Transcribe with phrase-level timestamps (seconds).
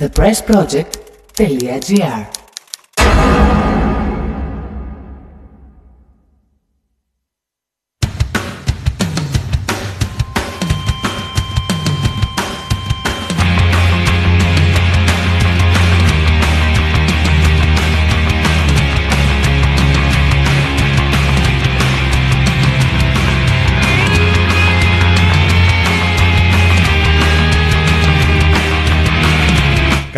[0.00, 2.39] thepressproject.gr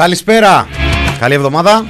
[0.03, 0.69] Καλησπέρα.
[1.19, 1.85] Καλή εβδομάδα.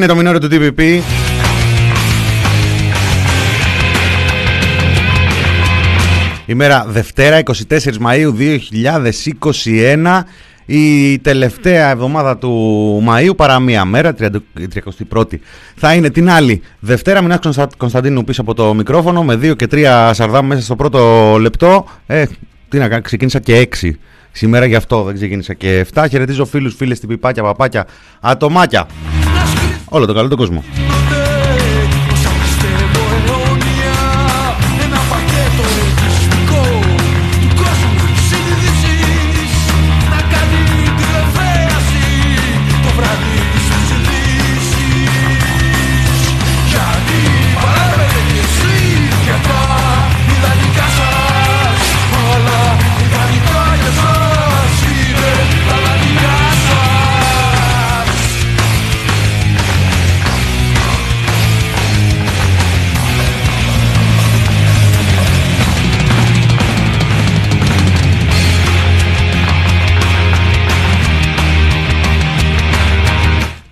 [0.00, 1.00] Είναι το μηνόριο του TPP.
[6.46, 7.52] Ημέρα Δευτέρα 24
[8.06, 8.32] Μαΐου
[9.54, 10.20] 2021
[10.66, 15.38] η τελευταία εβδομάδα του Μαΐου παρά μία μέρα, 31η
[15.76, 17.22] θα είναι την άλλη Δευτέρα.
[17.22, 17.38] Μινάς
[17.76, 21.86] Κωνσταντίνου πίσω από το μικρόφωνο με 2 και 3 σαρδάμ μέσα στο πρώτο λεπτό.
[22.06, 22.24] Ε,
[22.68, 23.90] τι να κάνω, ξεκίνησα και 6
[24.32, 26.06] σήμερα, γι' αυτό δεν ξεκίνησα και 7.
[26.10, 27.86] Χαιρετίζω φίλους, φίλες, τυπιπάκια, παπάκια,
[28.20, 28.86] ατομάκια.
[29.92, 30.64] Όλο το καλό τον κόσμο.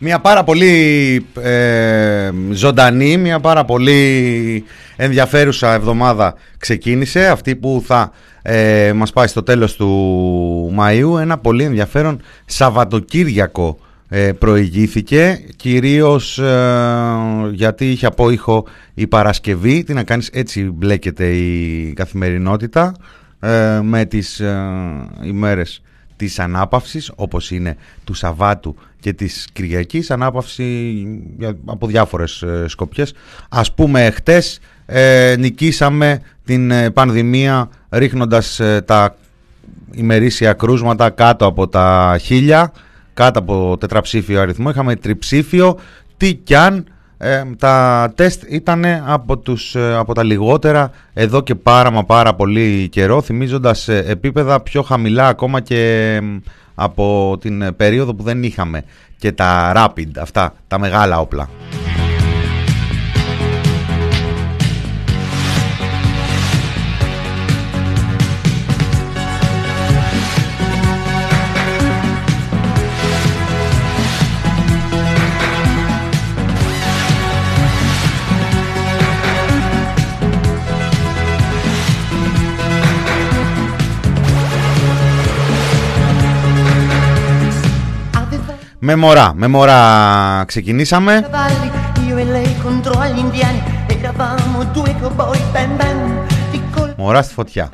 [0.08, 4.64] Μια πάρα πολύ ε, ζωντανή, μια πάρα πολύ
[4.96, 11.64] ενδιαφέρουσα εβδομάδα ξεκίνησε, αυτή που θα ε, μας πάει στο τέλος του Μαΐου, ένα πολύ
[11.64, 20.62] ενδιαφέρον Σαββατοκύριακο ε, προηγήθηκε, κυρίως ε, γιατί είχε απόϊχο η Παρασκευή, τι να κάνεις έτσι
[20.62, 22.94] μπλέκεται η καθημερινότητα
[23.40, 24.42] ε, με τις
[25.24, 25.82] ημέρες
[26.18, 31.04] της ανάπαυσης όπως είναι του Σαββάτου και της Κυριακής ανάπαυση
[31.64, 33.14] από διάφορες ε, σκοπιές.
[33.48, 39.16] Ας πούμε χτες ε, νικήσαμε την ε, πανδημία ρίχνοντας τα
[39.90, 42.72] ημερήσια κρούσματα κάτω από τα χίλια
[43.14, 44.70] κάτω από τετραψήφιο αριθμό.
[44.70, 45.78] Είχαμε τριψήφιο.
[46.16, 46.86] Τι κι αν
[47.18, 52.34] ε, τα τεστ ήταν από, τους, ε, από τα λιγότερα εδώ και πάρα μα πάρα
[52.34, 56.20] πολύ καιρό θυμίζοντας ε, επίπεδα πιο χαμηλά ακόμα και
[56.74, 58.84] από την περίοδο που δεν είχαμε
[59.18, 61.48] και τα rapid αυτά τα μεγάλα όπλα.
[88.90, 91.28] Με μωρά, με μωρά ξεκινήσαμε.
[96.96, 97.70] Μωρά στη φωτιά.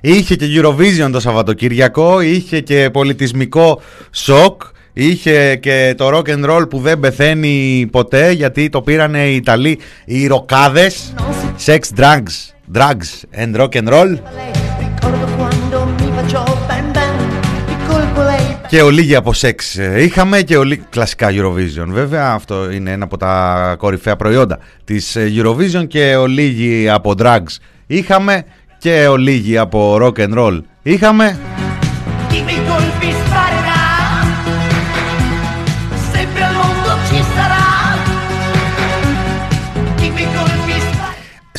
[0.00, 3.80] Είχε και Eurovision το Σαββατοκύριακο, είχε και πολιτισμικό
[4.10, 9.34] σοκ, είχε και το rock and roll που δεν πεθαίνει ποτέ γιατί το πήρανε οι
[9.34, 11.14] Ιταλοί οι ροκάδες,
[11.66, 14.18] sex, drugs, drugs and rock and roll.
[18.68, 20.82] Και ολίγη από σεξ είχαμε και ολίγη...
[20.90, 25.86] κλασικά Eurovision βέβαια αυτό είναι ένα από τα κορυφαία προϊόντα της Eurovision.
[25.88, 27.56] Και ολίγη από drugs
[27.86, 28.44] είχαμε
[28.78, 31.38] και ολίγη από rock and roll είχαμε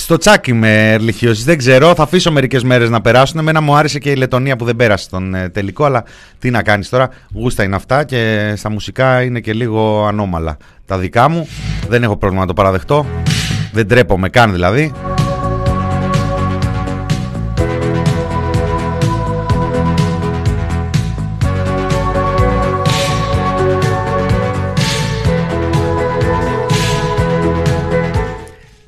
[0.09, 1.43] στο τσάκι με ερλιχιώσει.
[1.43, 3.39] Δεν ξέρω, θα αφήσω μερικές μέρες να περάσουν.
[3.39, 6.03] Εμένα μου άρεσε και η Λετωνία που δεν πέρασε τον ε, τελικό, αλλά
[6.39, 7.09] τι να κάνεις τώρα.
[7.33, 10.57] Γούστα είναι αυτά και στα μουσικά είναι και λίγο ανώμαλα.
[10.85, 11.47] Τα δικά μου
[11.89, 13.05] δεν έχω πρόβλημα να το παραδεχτώ.
[13.71, 14.93] δεν τρέπομαι καν δηλαδή.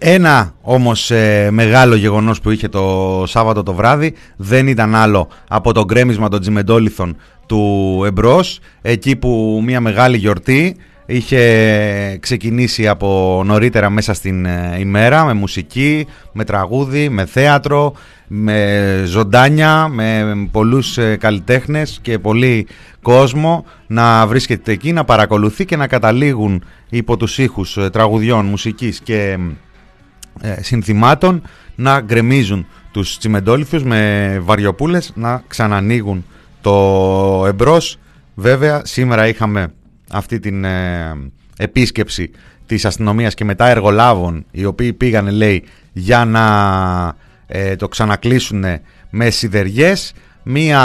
[0.03, 5.73] Ένα όμως ε, μεγάλο γεγονός που είχε το Σάββατο το βράδυ δεν ήταν άλλο από
[5.73, 10.75] το γκρέμισμα των τζιμεντόλιθων του εμπρός εκεί που μια μεγάλη γιορτή
[11.05, 17.93] είχε ξεκινήσει από νωρίτερα μέσα στην ε, ημέρα με μουσική, με τραγούδι, με θέατρο,
[18.27, 22.67] με ζωντάνια, με πολλούς ε, καλλιτέχνες και πολύ
[23.01, 29.19] κόσμο να βρίσκεται εκεί, να παρακολουθεί και να καταλήγουν υπό τους ήχους τραγουδιών, μουσικής και
[29.21, 29.37] ε,
[30.59, 31.41] συνθημάτων
[31.75, 36.25] να γκρεμίζουν τους τσιμεντόλιθους με βαριοπούλες να ξανανοίγουν
[36.61, 37.97] το εμπρός.
[38.35, 39.73] Βέβαια σήμερα είχαμε
[40.11, 42.31] αυτή την ε, επίσκεψη
[42.65, 45.63] της αστυνομίας και μετά εργολάβων οι οποίοι πήγανε λέει
[45.93, 46.45] για να
[47.47, 48.63] ε, το ξανακλείσουν
[49.09, 50.13] με σιδεριές
[50.43, 50.81] μία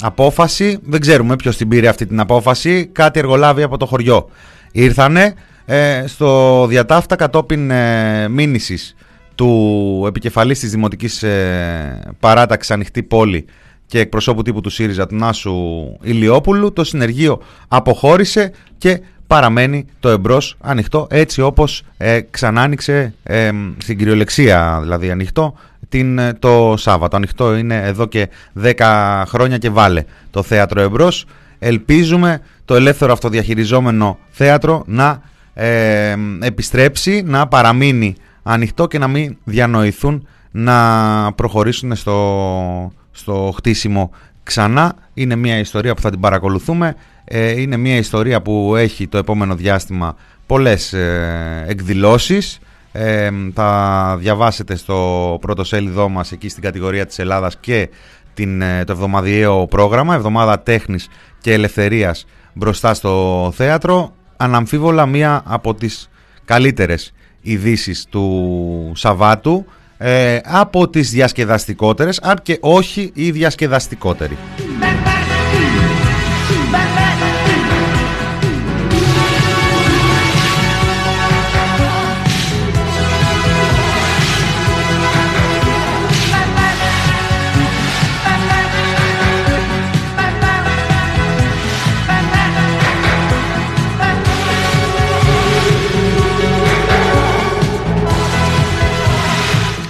[0.00, 4.28] απόφαση, δεν ξέρουμε ποιος την πήρε αυτή την απόφαση, κάτι εργολάβοι από το χωριό
[4.72, 5.34] ήρθανε
[5.66, 8.94] ε, στο διατάφτα κατόπιν ε, μήνυσης
[9.34, 13.44] του επικεφαλής της Δημοτικής ε, Παράταξης Ανοιχτή Πόλη
[13.86, 15.54] και εκπροσώπου τύπου του ΣΥΡΙΖΑ του Νάσου
[16.02, 23.98] Ηλιόπουλου το συνεργείο αποχώρησε και παραμένει το εμπρός ανοιχτό έτσι όπως ε, ξανάνοιξε ε, στην
[23.98, 25.54] κυριολεξία δηλαδή ανοιχτό
[25.88, 27.16] την, ε, το Σάββατο.
[27.16, 28.28] Ανοιχτό είναι εδώ και
[28.62, 31.24] 10 χρόνια και βάλε το θέατρο εμπρός.
[31.58, 35.22] Ελπίζουμε το ελεύθερο αυτοδιαχειριζόμενο θέατρο να
[35.58, 44.10] ε, επιστρέψει, να παραμείνει ανοιχτό και να μην διανοηθούν να προχωρήσουν στο, στο χτίσιμο
[44.42, 44.94] ξανά.
[45.14, 46.94] Είναι μια ιστορία που θα την παρακολουθούμε.
[47.24, 50.16] Ε, είναι μια ιστορία που έχει το επόμενο διάστημα
[50.46, 52.58] πολλές ε, εκδηλώσεις.
[52.92, 57.88] Ε, θα διαβάσετε στο πρώτο σέλιδό μας εκεί στην κατηγορία της Ελλάδας και
[58.34, 61.08] την, ε, το εβδομαδιαίο πρόγραμμα, εβδομάδα τέχνης
[61.40, 66.10] και ελευθερίας μπροστά στο θέατρο αναμφίβολα μία από τις
[66.44, 69.66] καλύτερες ειδήσεις του Σαββάτου
[69.98, 74.36] ε, από τις διασκεδαστικότερες αν και όχι η διασκεδαστικότερη.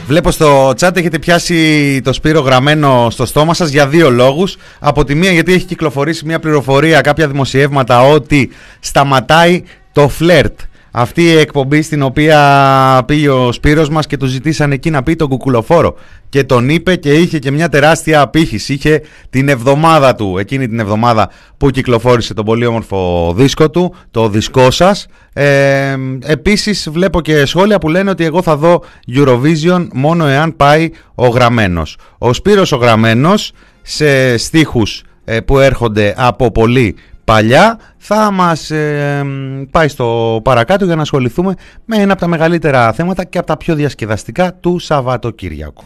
[0.07, 4.57] Βλέπω στο chat έχετε πιάσει το Σπύρο γραμμένο στο στόμα σας για δύο λόγους.
[4.79, 8.51] Από τη μία γιατί έχει κυκλοφορήσει μια πληροφορία, κάποια δημοσιεύματα ότι
[8.81, 9.63] σταματάει
[9.93, 10.59] το φλερτ.
[10.99, 15.17] Αυτή η εκπομπή στην οποία πήγε ο Σπύρος μας και του ζητήσαν εκεί να πει
[15.17, 15.95] τον κουκουλοφόρο
[16.29, 18.73] και τον είπε και είχε και μια τεράστια απήχηση.
[18.73, 24.29] Είχε την εβδομάδα του, εκείνη την εβδομάδα που κυκλοφόρησε τον πολύ όμορφο δίσκο του, το
[24.29, 25.07] δισκό σας.
[25.33, 28.83] Ε, επίσης βλέπω και σχόλια που λένε ότι εγώ θα δω
[29.17, 31.97] Eurovision μόνο εάν πάει ο Γραμμένος.
[32.19, 33.53] Ο Σπύρος ο Γραμμένος
[33.83, 36.97] σε στίχους ε, που έρχονται από πολύ
[37.27, 39.25] παλιά θα μας ε,
[39.71, 43.57] πάει στο παρακάτω για να ασχοληθούμε με ένα από τα μεγαλύτερα θέματα και από τα
[43.57, 45.85] πιο διασκεδαστικά του Σαββατοκύριακου.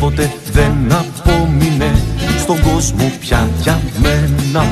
[0.00, 1.92] Τίποτε δεν απόμεινε
[2.38, 4.66] στον κόσμο πια για μένα.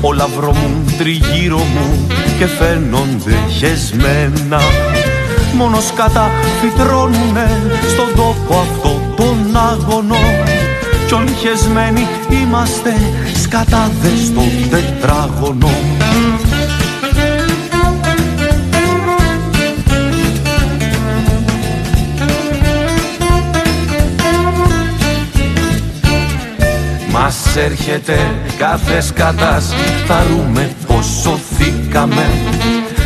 [0.00, 2.06] Όλα βρωμούν τριγύρω μου
[2.38, 4.60] και φαίνονται χεσμένα
[5.56, 6.30] Μόνος σκάτα
[6.60, 10.16] φυτρώνουνε στον τόπο αυτό τον άγωνο.
[11.06, 12.94] Κι όλοι χεσμένοι είμαστε
[13.42, 15.70] σκατάδες στο τετράγωνο
[27.54, 28.18] Μας έρχεται
[28.58, 29.74] κάθε σκατάς
[30.06, 32.30] Θα ρούμε πως σωθήκαμε.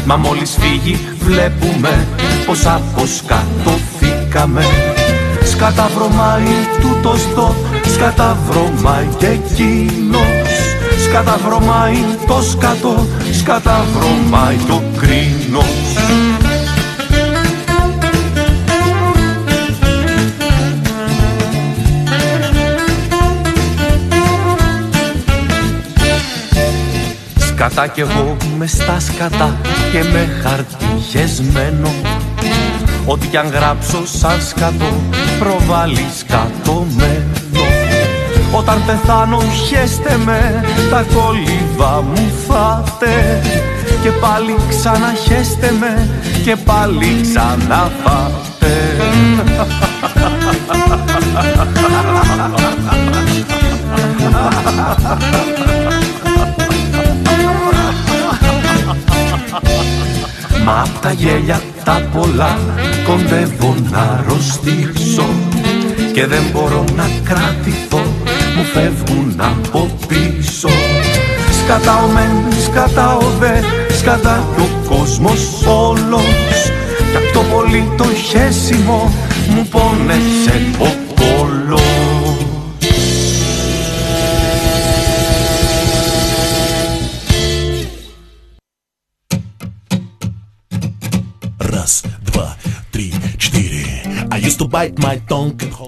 [0.04, 2.06] Μα μόλις φύγει βλέπουμε
[2.46, 4.64] πως αποσκατωθήκαμε.
[5.44, 6.42] Σκαταβρωμάει
[6.80, 7.54] τούτος το
[7.94, 10.48] Σκαταβρωμάει και εκείνος.
[11.08, 16.35] Σκαταβρωμάει το σκατό Σκαταβρωμάει το κρίνος
[27.70, 29.56] Σκατά κι εγώ με στα σκατά
[29.92, 30.84] και με χαρτί
[33.06, 34.92] Ό,τι κι αν γράψω σαν σκατό
[35.38, 37.64] προβάλλει σκατωμένο.
[38.52, 43.42] Όταν πεθάνω χέστε με τα κόλληβα μου φάτε.
[44.02, 46.08] Και πάλι ξαναχέστε με
[46.44, 48.74] και πάλι ξαναφάτε
[60.66, 62.58] Μα απ' τα γέλια τα πολλά
[63.04, 65.28] κοντεύω να αρρωστήσω
[66.12, 68.02] και δεν μπορώ να κρατηθώ,
[68.56, 70.68] μου φεύγουν από πίσω.
[71.62, 73.60] Σκατάω μεν, σκατάω δε,
[73.98, 76.70] σκατά ο κόσμος όλος
[77.10, 79.12] κι απ' το πολύ το χέσιμο
[79.48, 82.05] μου πόνεσε ο κόλος.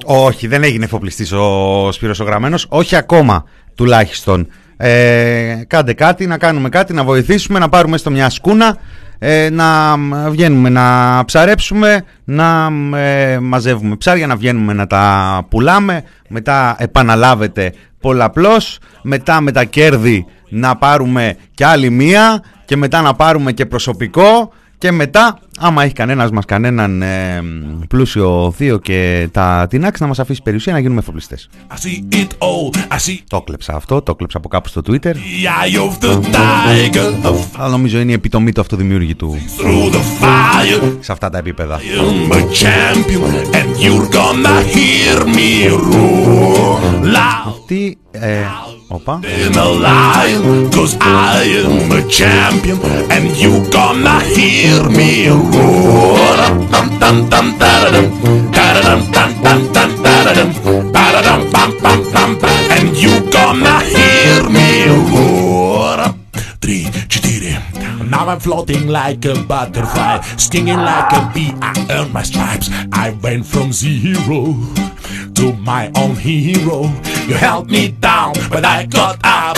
[0.04, 2.66] Όχι, δεν έγινε εφοπλιστής ο Σπύρος ο Γραμμένος.
[2.68, 3.44] Όχι ακόμα
[3.74, 4.48] τουλάχιστον.
[4.76, 8.76] Ε, κάντε κάτι, να κάνουμε κάτι, να βοηθήσουμε, να πάρουμε στο μια σκούνα,
[9.18, 9.96] ε, να
[10.30, 18.78] βγαίνουμε να ψαρέψουμε, να ε, μαζεύουμε ψάρια, να βγαίνουμε να τα πουλάμε, μετά επαναλάβετε πολλαπλώς,
[19.02, 24.52] μετά με τα κέρδη να πάρουμε κι άλλη μία και μετά να πάρουμε και προσωπικό
[24.78, 27.42] και μετά, άμα έχει κανένας μας κανέναν ε,
[27.88, 31.48] πλούσιο θείο και τα τεινάξει, να μας αφήσει περιουσία να γίνουμε εφοπλιστές.
[33.28, 35.14] Το κλέψα αυτό, το κλέψα από κάπου στο Twitter.
[37.56, 39.36] Αλλά νομίζω είναι η επιτομή του αυτοδημιούργητου
[41.00, 41.80] σε αυτά τα επίπεδα.
[47.66, 48.44] Τι ε,
[48.90, 49.20] Οπα.
[50.70, 52.78] Cause I am a champion
[53.14, 55.10] and you gonna hear me
[62.70, 66.17] And you gonna hear me roar.
[66.61, 67.61] Three, четыре.
[68.09, 71.53] Now I'm floating like a butterfly, stinging like a bee.
[71.61, 72.69] I earned my stripes.
[72.91, 74.55] I went from zero
[75.37, 76.79] to my own hero.
[77.27, 79.57] You held me down, but I got up.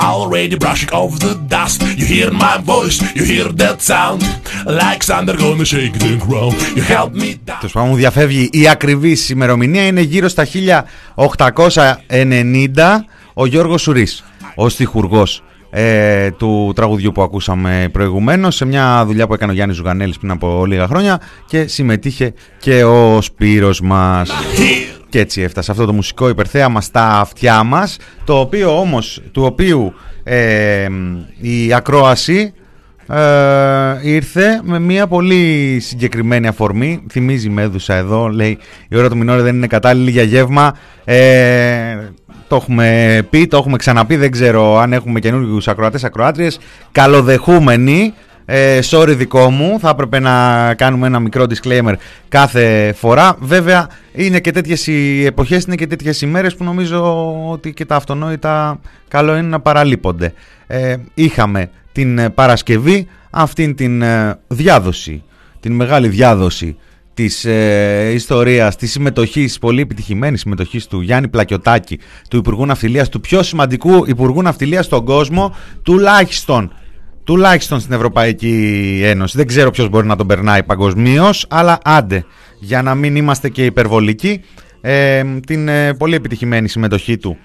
[0.00, 1.82] Already brushing off the dust.
[2.00, 4.22] You hear my voice, you hear that sound.
[4.66, 6.54] Like thunder gonna shake the ground.
[6.76, 7.60] You held me down.
[7.60, 14.24] Τους μου διαφεύγει η ακριβή ημερομηνία είναι γύρω στα 1890 ο Γιώργος Σουρής,
[14.54, 15.42] ο στιχουργός
[15.75, 20.31] ε, του τραγουδιού που ακούσαμε προηγουμένως σε μια δουλειά που έκανε ο Γιάννης Ζουγανέλης πριν
[20.31, 24.31] από λίγα χρόνια και συμμετείχε και ο Σπύρος μας.
[25.09, 29.93] Και έτσι έφτασε αυτό το μουσικό υπερθέαμα στα αυτιά μας, το οποίο όμως, του οποίου
[30.23, 30.87] ε,
[31.37, 32.53] η ακρόαση
[33.07, 37.03] ε, ήρθε με μια πολύ συγκεκριμένη αφορμή.
[37.09, 38.57] Θυμίζει η Μέδουσα εδώ, λέει
[38.87, 40.77] η ώρα του μηνόρε δεν είναι κατάλληλη για γεύμα.
[41.05, 41.97] Ε,
[42.47, 46.59] το έχουμε πει, το έχουμε ξαναπεί, δεν ξέρω αν έχουμε καινούριου ακροατές, ακροάτριες.
[46.91, 48.13] Καλοδεχούμενοι
[48.45, 51.93] ε, sorry δικό μου, θα έπρεπε να κάνουμε ένα μικρό disclaimer
[52.29, 53.35] κάθε φορά.
[53.39, 57.85] Βέβαια, είναι και τέτοιες οι εποχές, είναι και τέτοιες οι μέρες που νομίζω ότι και
[57.85, 60.33] τα αυτονόητα καλό είναι να παραλείπονται.
[60.67, 65.23] Ε, είχαμε την Παρασκευή αυτήν την ε, διάδοση,
[65.59, 66.77] την μεγάλη διάδοση
[67.13, 73.19] της ε, ιστορίας, της συμμετοχής, πολύ επιτυχημένη συμμετοχής του Γιάννη Πλακιωτάκη, του Υπουργού Ναυτιλίας, του
[73.19, 76.71] πιο σημαντικού Υπουργού Ναυτιλίας στον κόσμο, τουλάχιστον
[77.23, 79.37] τουλάχιστον στην Ευρωπαϊκή Ένωση.
[79.37, 82.25] Δεν ξέρω ποιος μπορεί να τον περνάει παγκοσμίως, αλλά άντε,
[82.59, 84.41] για να μην είμαστε και υπερβολικοί,
[84.81, 87.37] ε, την ε, πολύ επιτυχημένη συμμετοχή του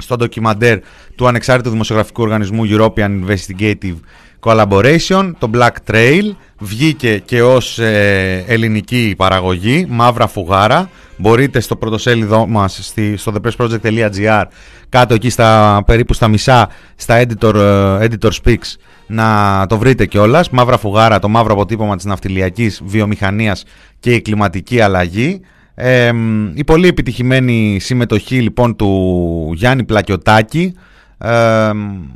[0.00, 0.78] στο ντοκιμαντέρ
[1.14, 3.96] του ανεξάρτητου δημοσιογραφικού οργανισμού European Investigative
[4.40, 10.90] Collaboration, το Black Trail, βγήκε και ως ε, ελληνική παραγωγή, μαύρα φουγάρα.
[11.16, 14.42] Μπορείτε στο πρωτοσέλιδό μας στη, στο thepressproject.gr
[14.88, 18.74] κάτω εκεί στα, περίπου στα μισά στα editor, ε, editor speaks
[19.06, 20.50] να το βρείτε κιόλας.
[20.50, 23.64] Μαύρα φουγάρα, το μαύρο αποτύπωμα της ναυτιλιακής βιομηχανίας
[24.00, 25.40] και η κλιματική αλλαγή.
[25.82, 26.12] Ε,
[26.54, 30.74] η πολύ επιτυχημένη συμμετοχή λοιπόν του Γιάννη Πλακιωτάκη
[31.18, 31.70] ε,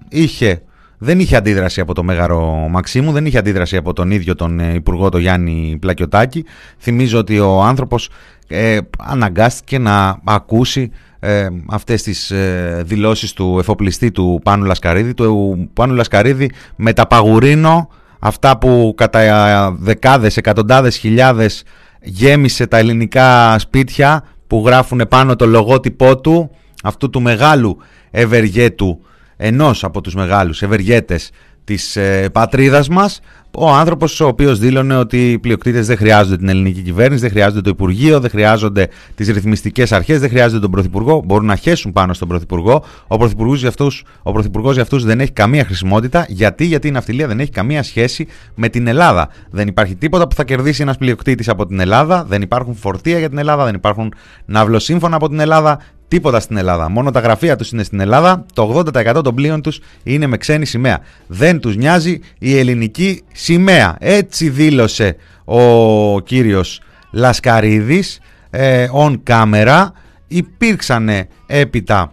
[0.08, 0.62] είχε,
[0.98, 4.74] δεν είχε αντίδραση από το Μέγαρο Μαξίμου, δεν είχε αντίδραση από τον ίδιο τον ε,
[4.74, 6.44] Υπουργό τον Γιάννη Πλακιωτάκη.
[6.78, 8.08] Θυμίζω ότι ο άνθρωπος
[8.48, 10.90] ε, αναγκάστηκε να ακούσει
[11.20, 17.06] ε, αυτές τις ε, δηλώσεις του εφοπλιστή του Πάνου Λασκαρίδη, του Πάνου Λασκαρίδη με τα
[17.06, 21.62] παγουρίνο, αυτά που κατά δεκάδες, εκατοντάδες χιλιάδες
[22.04, 26.50] γέμισε τα ελληνικά σπίτια που γράφουν πάνω το λογότυπό του,
[26.82, 27.78] αυτού του μεγάλου
[28.10, 29.00] ευεργέτου
[29.36, 31.30] ενός από τους μεγάλους ευεργέτες
[31.64, 33.20] της ε, πατρίδας μας
[33.56, 37.60] ο άνθρωπος ο οποίος δήλωνε ότι οι πλειοκτήτες δεν χρειάζονται την ελληνική κυβέρνηση, δεν χρειάζονται
[37.60, 42.12] το Υπουργείο, δεν χρειάζονται τις ρυθμιστικές αρχές, δεν χρειάζονται τον Πρωθυπουργό, μπορούν να χέσουν πάνω
[42.12, 42.84] στον Πρωθυπουργό.
[43.06, 46.26] Ο Πρωθυπουργός για αυτούς, ο Πρωθυπουργός για αυτούς δεν έχει καμία χρησιμότητα.
[46.28, 49.28] Γιατί, γιατί η ναυτιλία δεν έχει καμία σχέση με την Ελλάδα.
[49.50, 53.28] Δεν υπάρχει τίποτα που θα κερδίσει ένας πλειοκτήτης από την Ελλάδα, δεν υπάρχουν φορτία για
[53.28, 55.80] την Ελλάδα, δεν υπάρχουν ναυλοσύμφωνα από την Ελλάδα,
[56.14, 56.88] Τίποτα στην Ελλάδα.
[56.88, 58.44] Μόνο τα γραφεία τους είναι στην Ελλάδα.
[58.54, 61.00] Το 80% των πλοίων τους είναι με ξένη σημαία.
[61.26, 63.96] Δεν τους νοιάζει η ελληνική σημαία.
[64.00, 66.80] Έτσι δήλωσε ο κύριος
[67.12, 69.86] Λασκαρίδης ε, on camera.
[70.26, 71.10] Υπήρξαν
[71.46, 72.12] έπειτα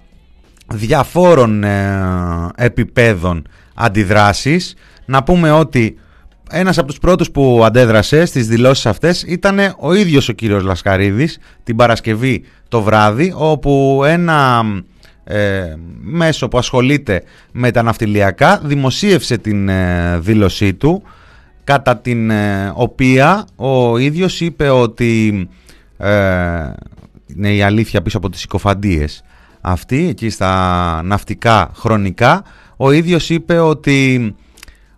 [0.68, 2.02] διαφόρων ε,
[2.56, 4.76] επιπέδων αντιδράσεις.
[5.06, 5.98] Να πούμε ότι
[6.52, 11.40] ένας από τους πρώτους που αντέδρασε στις δηλώσεις αυτές ήταν ο ίδιος ο κύριος Λασκαρίδης
[11.64, 14.64] την Παρασκευή το βράδυ όπου ένα
[15.24, 21.04] ε, μέσο που ασχολείται με τα ναυτιλιακά δημοσίευσε την ε, δήλωσή του
[21.64, 25.28] κατά την ε, οποία ο ίδιος είπε ότι
[27.36, 29.24] είναι η αλήθεια πίσω από τις συκοφαντίες
[29.62, 32.44] αυτή εκεί στα ναυτικά χρονικά
[32.78, 34.36] ο ίδιος είπε ότι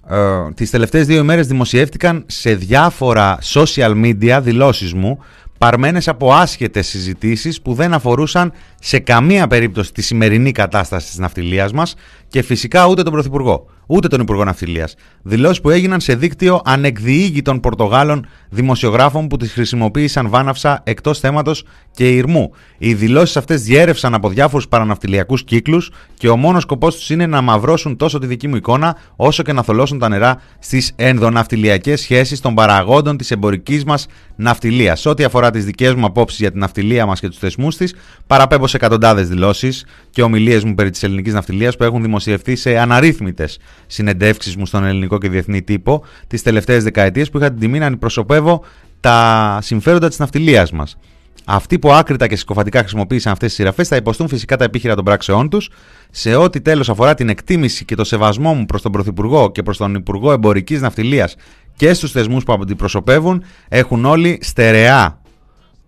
[0.09, 5.19] ε, τις τελευταίες δύο ημέρες δημοσιεύτηκαν σε διάφορα social media δηλώσεις μου
[5.57, 11.71] παρμένες από άσχετες συζητήσεις που δεν αφορούσαν σε καμία περίπτωση τη σημερινή κατάσταση της ναυτιλίας
[11.71, 11.95] μας
[12.27, 14.95] και φυσικά ούτε τον Πρωθυπουργό ούτε τον Υπουργό Ναυτιλίας.
[15.21, 22.09] Δηλώσεις που έγιναν σε δίκτυο ανεκδιήγητων Πορτογάλων δημοσιογράφων που τις χρησιμοποίησαν βάναυσα εκτός θέματος και
[22.09, 22.51] ηρμού.
[22.77, 27.41] Οι δηλώσεις αυτές διέρευσαν από διάφορους παραναυτιλιακούς κύκλους και ο μόνος σκοπός τους είναι να
[27.41, 32.39] μαυρώσουν τόσο τη δική μου εικόνα όσο και να θολώσουν τα νερά στις ενδοναυτιλιακές σχέσεις
[32.39, 35.05] των παραγόντων της εμπορικής μας ναυτιλίας.
[35.05, 37.95] Ό,τι αφορά τις δικές μου απόψεις για την ναυτιλία μας και τους θεσμούς της,
[38.27, 42.77] παραπέμπω σε εκατοντάδες δηλώσεις και ομιλίες μου περί της ελληνικής ναυτιλίας που έχουν δημοσιευθεί σε
[42.77, 47.79] αναρρύθμιτες συνεντεύξεις μου στον ελληνικό και διεθνή τύπο τις τελευταίες δεκαετίες που είχα την τιμή
[47.79, 48.63] να αντιπροσωπεύω
[48.99, 50.97] τα συμφέροντα της ναυτιλίας μας.
[51.45, 55.03] Αυτοί που άκρητα και συκοφαντικά χρησιμοποίησαν αυτές τις σειραφές θα υποστούν φυσικά τα επίχειρα των
[55.03, 55.69] πράξεών τους.
[56.11, 59.77] Σε ό,τι τέλος αφορά την εκτίμηση και το σεβασμό μου προς τον Πρωθυπουργό και προς
[59.77, 61.35] τον Υπουργό Εμπορικής Ναυτιλίας
[61.75, 65.21] και στους θεσμούς που αντιπροσωπεύουν, έχουν όλοι στερεά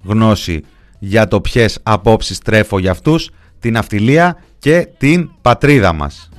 [0.04, 0.64] γνώση
[1.00, 6.30] για το ποιες απόψεις τρέφω για αυτούς, την ναυτιλία και την πατρίδα μας.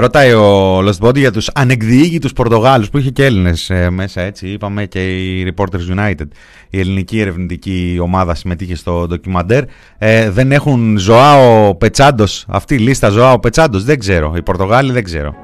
[0.00, 4.48] Ρωτάει ο Lost Body για τους ανεκδιήγητους Πορτογάλους που είχε και Έλληνες ε, μέσα έτσι
[4.48, 6.26] είπαμε και οι Reporters United.
[6.70, 9.64] Η ελληνική ερευνητική ομάδα συμμετείχε στο ντοκιμαντέρ.
[9.98, 14.34] Ε, δεν έχουν Ζωάο Πετσάντος αυτή η λίστα Ζωάο Πετσάντος δεν ξέρω.
[14.36, 15.34] Οι Πορτογάλοι δεν ξέρω.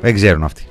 [0.00, 0.62] Δεν ξέρουν αυτοί.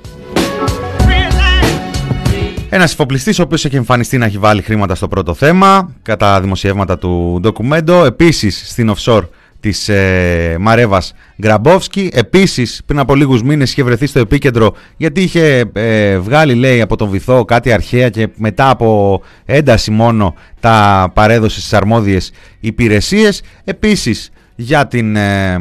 [2.70, 6.98] Ένας εφοπλιστή, ο οποίος έχει εμφανιστεί να έχει βάλει χρήματα στο πρώτο θέμα, κατά δημοσιεύματα
[6.98, 8.04] του ντοκουμέντο.
[8.04, 9.22] Επίσης στην offshore
[9.60, 12.10] της ε, Μαρέβας Γκραμπόφσκι.
[12.12, 16.96] Επίσης πριν από λίγους μήνες είχε βρεθεί στο επίκεντρο γιατί είχε ε, βγάλει λέει από
[16.96, 23.42] τον βυθό κάτι αρχαία και μετά από ένταση μόνο τα παρέδωσε στις αρμόδιες υπηρεσίες.
[23.64, 25.58] Επίσης για, την, ε,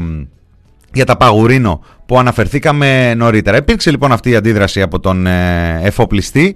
[0.93, 3.57] για τα Παγουρίνο που αναφερθήκαμε νωρίτερα.
[3.57, 6.55] Υπήρξε λοιπόν αυτή η αντίδραση από τον ε, εφοπλιστή.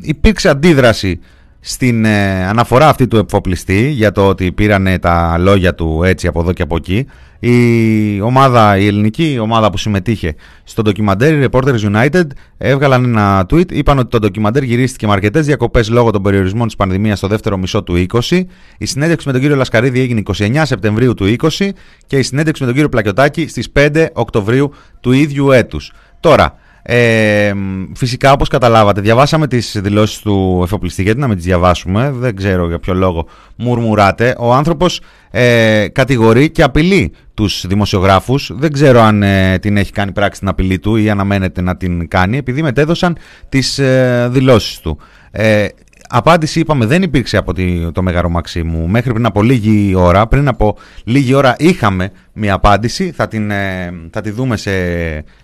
[0.00, 1.20] υπήρξε αντίδραση
[1.60, 6.40] στην ε, αναφορά αυτή του εφοπλιστή για το ότι πήραν τα λόγια του έτσι από
[6.40, 7.06] εδώ και από εκεί
[7.40, 12.24] η ομάδα, η ελληνική ομάδα που συμμετείχε στο ντοκιμαντέρ, οι Reporters United,
[12.58, 13.72] έβγαλαν ένα tweet.
[13.72, 17.56] Είπαν ότι το ντοκιμαντέρ γυρίστηκε με αρκετές διακοπές λόγω των περιορισμών της πανδημίας στο δεύτερο
[17.56, 18.44] μισό του 20.
[18.78, 21.68] Η συνέντευξη με τον κύριο Λασκαρίδη έγινε 29 Σεπτεμβρίου του 20
[22.06, 25.92] και η συνέντευξη με τον κύριο Πλακιωτάκη στις 5 Οκτωβρίου του ίδιου έτους.
[26.20, 27.52] Τώρα, ε,
[27.94, 31.02] φυσικά όπως καταλάβατε διαβάσαμε τις δηλώσεις του εφοπλιστή.
[31.02, 34.34] Γιατί να μην τις διαβάσουμε δεν ξέρω για ποιο λόγο μουρμουράτε.
[34.38, 38.50] Ο άνθρωπος ε, κατηγορεί και απειλεί τους δημοσιογράφους.
[38.54, 42.08] Δεν ξέρω αν ε, την έχει κάνει πράξη την απειλή του ή αναμένεται να την
[42.08, 43.16] κάνει επειδή μετέδωσαν
[43.48, 44.98] τις ε, δηλώσεις του.
[45.30, 45.66] Ε,
[46.12, 47.52] Απάντηση είπαμε δεν υπήρξε από
[47.92, 50.26] το Μέγαρο Μαξίμου μέχρι πριν από λίγη ώρα.
[50.26, 54.70] Πριν από λίγη ώρα είχαμε μια απάντηση, θα, την, ε, θα τη δούμε σε,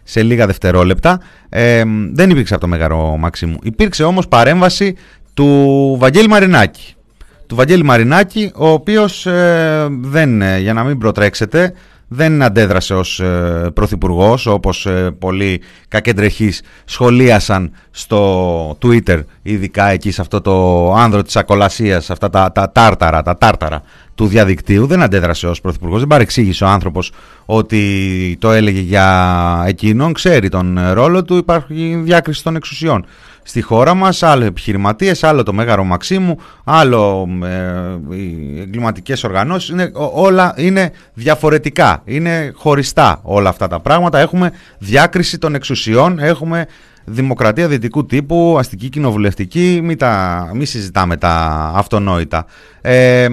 [0.02, 1.20] σε λίγα δευτερόλεπτα.
[1.48, 3.58] Ε, δεν υπήρξε από το Μέγαρο Μαξίμου.
[3.62, 4.96] Υπήρξε όμως παρέμβαση
[5.34, 6.94] του Βαγγέλη Μαρινάκη.
[7.46, 11.72] Του Βαγγέλη Μαρινάκη, ο οποίος ε, δεν, για να μην προτρέξετε,
[12.08, 20.20] δεν αντέδρασε ως ε, πρωθυπουργός, όπως ε, πολλοί κακεντρεχείς σχολίασαν στο Twitter, ειδικά εκεί σε
[20.20, 23.82] αυτό το άνδρο της ακολασίας, αυτά τα, τα τάρταρα, τα τάρταρα
[24.14, 24.86] του διαδικτύου.
[24.86, 27.12] Δεν αντέδρασε ως πρωθυπουργός, δεν παρεξήγησε ο άνθρωπος
[27.44, 30.12] ότι το έλεγε για εκείνον.
[30.12, 33.04] Ξέρει τον ρόλο του, υπάρχει διάκριση των εξουσιών
[33.48, 39.90] στη χώρα μας, άλλο επιχειρηματίες, άλλο το Μέγαρο Μαξίμου, άλλο ε, οι εγκληματικές οργανώσεις, είναι,
[40.12, 46.66] όλα είναι διαφορετικά, είναι χωριστά όλα αυτά τα πράγματα, έχουμε διάκριση των εξουσιών, έχουμε
[47.08, 51.32] δημοκρατία δυτικού τύπου, αστική κοινοβουλευτική, μην, τα, μη συζητάμε τα
[51.74, 52.46] αυτονόητα.
[52.80, 53.28] Ε,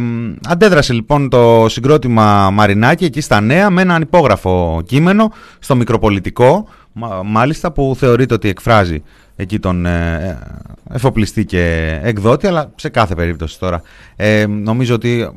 [0.47, 6.67] αντέδρασε λοιπόν το συγκρότημα Μαρινάκη εκεί στα νέα με ένα ανυπόγραφο κείμενο στο μικροπολιτικό,
[7.24, 9.04] μάλιστα που θεωρείται ότι εκφράζει
[9.36, 10.40] εκεί τον ε,
[10.94, 13.82] εφοπλιστή και εκδότη, αλλά σε κάθε περίπτωση τώρα.
[14.16, 15.30] Ε, νομίζω ότι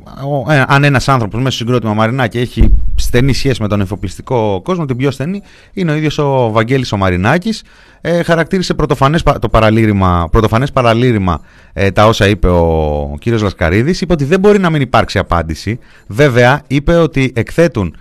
[0.49, 4.85] ε, αν ένας άνθρωπος μέσα στο συγκρότημα Μαρινάκη έχει στενή σχέση με τον εφοπλιστικό κόσμο,
[4.85, 5.41] την πιο στενή,
[5.73, 7.63] είναι ο ίδιος ο Βαγγέλης ο Μαρινάκης.
[8.01, 11.41] Ε, χαρακτήρισε πρωτοφανές, το παραλήρημα, πρωτοφανές παραλήρημα
[11.73, 14.01] ε, τα όσα είπε ο κύριος Λασκαρίδης.
[14.01, 15.79] Είπε ότι δεν μπορεί να μην υπάρξει απάντηση.
[16.07, 17.95] Βέβαια, είπε ότι εκθέτουν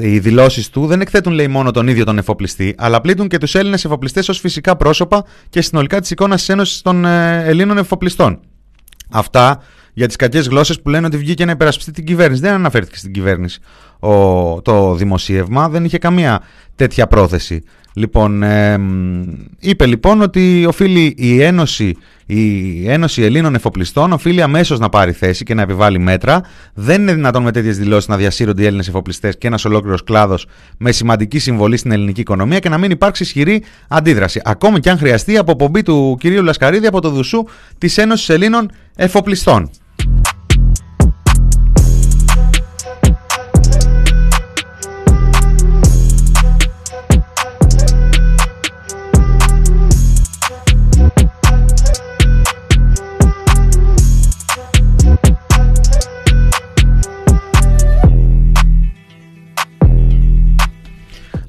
[0.00, 3.54] οι δηλώσεις του δεν εκθέτουν λέει μόνο τον ίδιο τον εφοπλιστή, αλλά πλήττουν και τους
[3.54, 8.40] Έλληνες εφοπλιστές ως φυσικά πρόσωπα και συνολικά της εικόνας της Ένωσης των ε, Ελλήνων εφοπλιστών.
[9.10, 12.40] Αυτά για τις κακές γλώσσες που λένε ότι βγήκε να υπερασπιστεί την κυβέρνηση.
[12.40, 13.60] Δεν αναφέρθηκε στην κυβέρνηση
[14.00, 16.42] ο, το δημοσίευμα, δεν είχε καμία
[16.76, 17.62] τέτοια πρόθεση.
[17.94, 18.44] Λοιπόν,
[19.58, 21.96] είπε λοιπόν ότι οφείλει η Ένωση,
[22.32, 26.40] η Ένωση Ελλήνων Εφοπλιστών οφείλει αμέσως να πάρει θέση και να επιβάλλει μέτρα.
[26.74, 30.46] Δεν είναι δυνατόν με τέτοιες δηλώσεις να διασύρονται οι Έλληνες εφοπλιστές και ένας ολόκληρος κλάδος
[30.78, 34.40] με σημαντική συμβολή στην ελληνική οικονομία και να μην υπάρξει ισχυρή αντίδραση.
[34.44, 37.44] Ακόμη και αν χρειαστεί αποπομπή του κυρίου Λασκαρίδη από το Δουσού
[37.78, 39.70] της Ένωσης Ελλήνων Εφοπλιστών.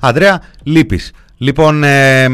[0.04, 1.00] Ανδρέα, λείπει.
[1.38, 2.30] Λοιπόν, ε,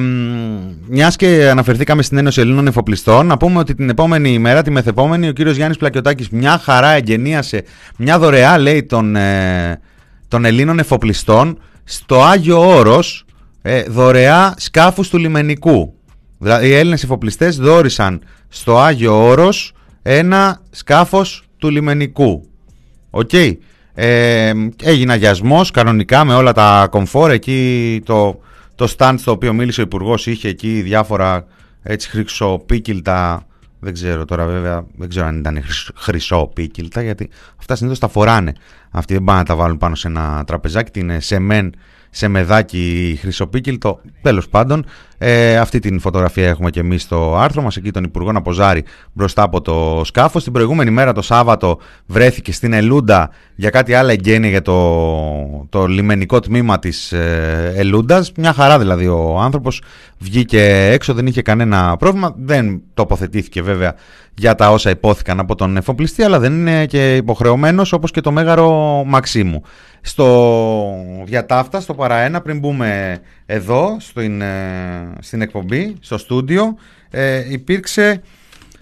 [0.88, 5.28] μιας και αναφερθήκαμε στην Ένωση Ελλήνων Εφοπλιστών, να πούμε ότι την επόμενη ημέρα, τη μεθεπόμενη,
[5.28, 7.64] ο κύριος Γιάννης Πλακιωτάκης μια χαρά εγγενίασε
[7.98, 9.82] μια δωρεά, λέει, των, ε,
[10.28, 13.26] των Ελλήνων Εφοπλιστών στο Άγιο Όρος
[13.62, 15.94] ε, δωρεά σκάφους του λιμενικού.
[16.38, 22.48] Δηλαδή, οι Έλληνες εφοπλιστές δόρισαν στο Άγιο Όρος ένα σκάφος του λιμενικού.
[23.10, 23.30] OK.
[23.34, 23.54] Okay.
[24.00, 27.32] Ε, έγινε αγιασμός κανονικά με όλα τα κομφόρ.
[27.32, 28.40] Εκεί το,
[28.76, 31.46] το stand στο οποίο μίλησε ο Υπουργός είχε εκεί διάφορα
[31.84, 33.46] έτσι χρυσοποίκιλτα.
[33.80, 35.64] Δεν ξέρω τώρα βέβαια, δεν ξέρω αν ήταν
[35.96, 37.30] χρυσοποίκιλτα γιατί
[37.60, 38.54] αυτά συνήθως τα φοράνε.
[38.92, 40.92] Αυτοί δεν πάνε να τα βάλουν πάνω σε ένα τραπεζάκι.
[40.92, 41.74] Το σεμέν
[42.10, 44.00] σεμεδάκι χρυσοποίκιλτο.
[44.22, 44.86] Τέλος πάντων,
[45.18, 47.76] ε, αυτή την φωτογραφία έχουμε και εμείς στο άρθρο μας.
[47.76, 50.44] Εκεί τον Υπουργό να ποζάρει μπροστά από το σκάφος.
[50.44, 55.86] Την προηγούμενη μέρα, το Σάββατο, βρέθηκε στην Ελούντα για κάτι άλλο εγγένεια για το, το
[55.86, 58.32] λιμενικό τμήμα της ε, Ελούντας.
[58.38, 59.82] Μια χαρά δηλαδή ο άνθρωπος
[60.18, 62.34] βγήκε έξω, δεν είχε κανένα πρόβλημα.
[62.38, 63.96] Δεν τοποθετήθηκε βέβαια
[64.38, 68.32] για τα όσα υπόθηκαν από τον εφοπλιστή, αλλά δεν είναι και υποχρεωμένος όπως και το
[68.32, 69.62] μέγαρο Μαξίμου.
[70.02, 76.78] Στο διατάφτα, στο παραένα, πριν μπούμε εδώ στην, ε, στην εκπομπή, στο στούντιο,
[77.10, 78.22] ε, υπήρξε,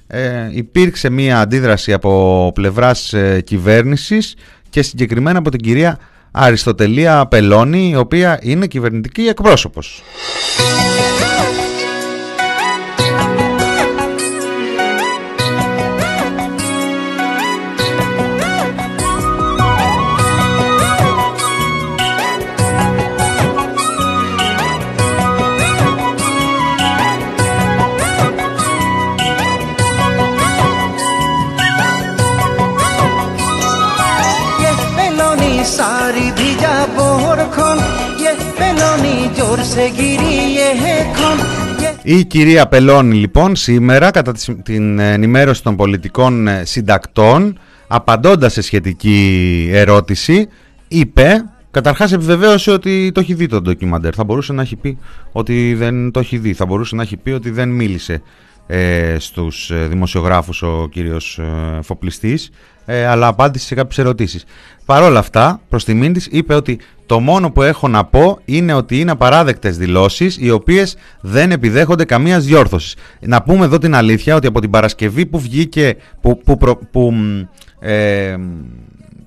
[0.08, 4.36] ε, υπήρξε μία αντίδραση από πλευράς ε, κυβέρνησης
[4.70, 6.00] και συγκεκριμένα από την κυρία
[6.32, 10.04] Αριστοτελία Πελώνη, η οποία είναι κυβερνητική εκπρόσωπος.
[42.04, 44.32] Η κυρία Πελώνη λοιπόν σήμερα κατά
[44.64, 50.48] την ενημέρωση των πολιτικών ε, συντακτών απαντώντας σε σχετική ερώτηση
[50.88, 51.44] είπε
[51.76, 54.14] Καταρχάς επιβεβαίωσε ότι το έχει δει το ντοκιμαντέρ.
[54.16, 54.98] Θα μπορούσε να έχει πει
[55.32, 56.54] ότι δεν το έχει δει.
[56.54, 58.22] Θα μπορούσε να έχει πει ότι δεν μίλησε
[58.68, 62.52] ε, στους ε, δημοσιογράφους ο κύριος ε, Φοπλιστής
[62.86, 64.46] ε, αλλά απάντησε σε κάποιες ερωτήσεις.
[64.86, 68.74] Παρ' όλα αυτά, προς τιμήν της είπε ότι το μόνο που έχω να πω είναι
[68.74, 72.96] ότι είναι απαράδεκτες δηλώσεις οι οποίες δεν επιδέχονται καμίας διόρθωσης.
[73.20, 76.58] Να πούμε εδώ την αλήθεια ότι από την Παρασκευή που βγήκε, που, που,
[76.92, 77.14] που,
[77.80, 78.36] ε,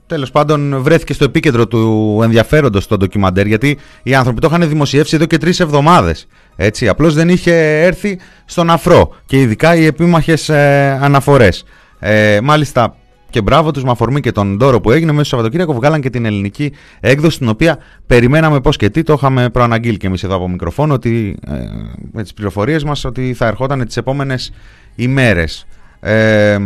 [0.06, 5.16] τέλος πάντων βρέθηκε στο επίκεντρο του ενδιαφέροντος το ντοκιμαντέρ γιατί οι άνθρωποι το είχαν δημοσιεύσει
[5.16, 6.26] εδώ και τρεις εβδομάδες.
[6.60, 11.64] Έτσι, απλώς δεν είχε έρθει στον αφρό και ειδικά οι επίμαχες ε, αναφορές.
[11.98, 12.96] Ε, μάλιστα
[13.30, 16.10] και μπράβο τους με αφορμή και τον δώρο που έγινε μέσα στο Σαββατοκύριακο βγάλαν και
[16.10, 19.02] την ελληνική έκδοση την οποία περιμέναμε πώς και τι.
[19.02, 21.54] Το είχαμε προαναγγείλει και εμείς εδώ από μικροφόνο ότι, ε,
[22.12, 24.52] με τις πληροφορίες μας ότι θα ερχόταν τις επόμενες
[24.94, 25.66] ημέρες.
[26.00, 26.58] Ε,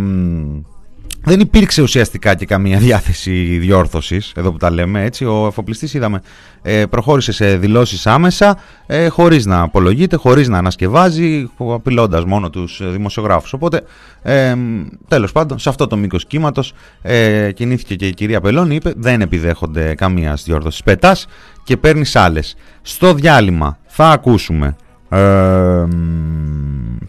[1.25, 5.25] δεν υπήρξε ουσιαστικά και καμία διάθεση διόρθωσης, εδώ που τα λέμε έτσι.
[5.25, 6.23] Ο εφοπλιστής, είδαμε,
[6.63, 12.81] ε, προχώρησε σε δηλώσεις άμεσα, ε, χωρίς να απολογείται, χωρίς να ανασκευάζει, απειλώντας μόνο τους
[12.85, 13.53] δημοσιογράφους.
[13.53, 13.83] Οπότε,
[14.23, 14.55] ε,
[15.09, 19.21] τέλος πάντων, σε αυτό το μήκος κύματος ε, κινήθηκε και η κυρία Πελώνη, είπε: Δεν
[19.21, 20.83] επιδέχονται καμία διόρθωση.
[20.83, 21.27] Πετάς
[21.65, 22.57] και παίρνεις άλλες.
[22.83, 24.77] Στο διάλειμμα θα ακούσουμε.
[25.09, 25.19] Ε,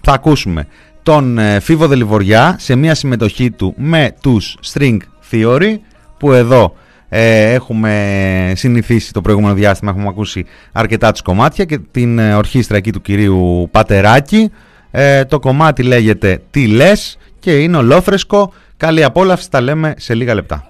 [0.02, 0.68] θα ακούσουμε
[1.04, 4.98] τον ε, Φίβο Δελιβοριά σε μια συμμετοχή του με τους String
[5.32, 5.76] Theory
[6.18, 6.76] που εδώ
[7.10, 12.78] ε, έχουμε συνηθίσει το προηγούμενο διάστημα, έχουμε ακούσει αρκετά τους κομμάτια και την ε, ορχήστρα
[12.78, 14.52] εκεί του κυρίου Πατεράκη.
[14.92, 18.54] Ε, το κομμάτι λέγεται «Τι λες» και είναι ολόφρεσκο.
[18.78, 20.68] Καλή απόλαυση, τα λέμε σε λίγα λεπτά.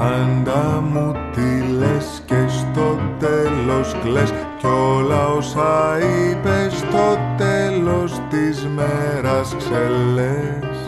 [0.00, 4.32] Πάντα μου τι λες και στο τέλος κλαις.
[4.58, 10.78] Κι όλα όσα είπες στο τέλος της μέρας ξελές.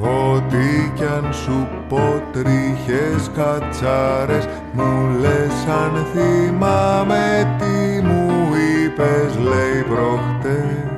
[0.00, 9.82] Ό,τι κι αν σου πω τρίχες κατσάρες Μου λες αν θυμάμαι τι μου είπες λέει
[9.82, 10.97] προχτές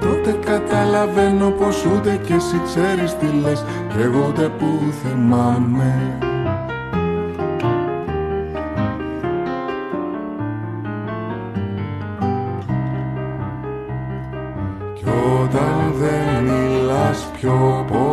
[0.00, 6.18] Τότε καταλαβαίνω πως ούτε κι εσύ ξέρεις τι λες Κι εγώ ούτε που θυμάμαι
[14.94, 15.04] Κι
[15.42, 18.07] όταν δεν μιλάς πιο πολλά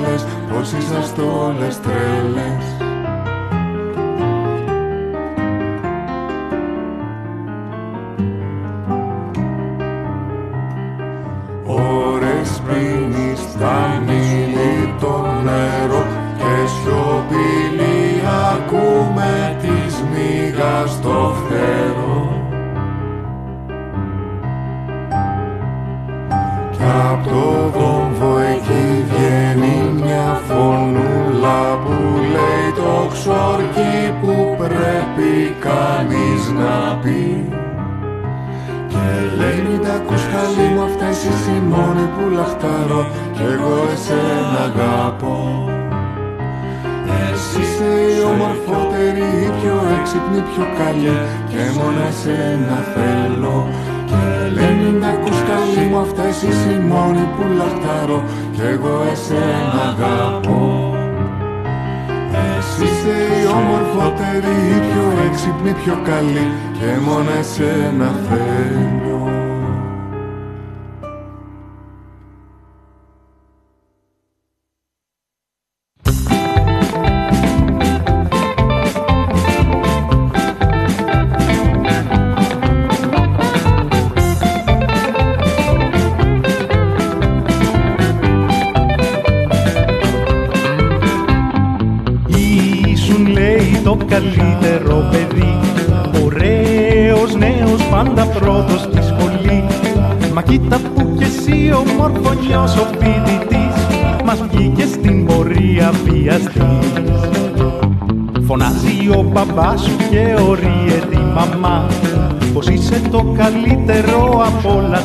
[0.00, 0.08] να
[0.48, 1.12] πω κι ας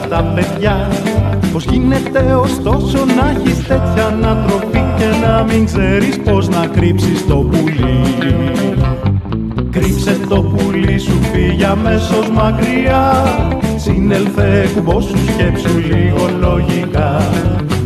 [0.09, 0.87] τα παιδιά.
[1.53, 7.35] Πως γίνεται ωστόσο να έχεις τέτοια ανατροφή Και να μην ξέρεις πως να κρύψεις το
[7.35, 8.01] πουλί.
[9.71, 13.23] Κρύψε το πουλί σου φύγει αμέσως μακριά.
[13.75, 17.21] Συνελθέ κουμπό σου σκέψου λίγο λογικά.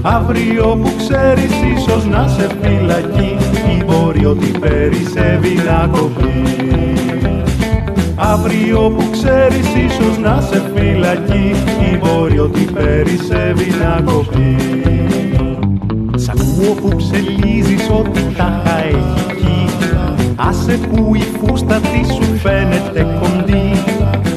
[0.01, 3.37] Αύριο που ξέρεις ίσως να σε φυλακεί.
[3.79, 6.41] Ή μπορεί ότι περισσεύει να κοπεί
[8.23, 11.55] Αύριο που ξέρεις ίσως να σε φυλακεί
[11.91, 14.55] Ή μπορεί ότι περισσεύει να κοπεί.
[16.15, 19.25] Σ' ακούω που ψελίζεις ότι τα έχει.
[19.29, 19.69] Εκεί
[20.35, 23.71] Άσε που η φούστα τι σου φαίνεται κοντή.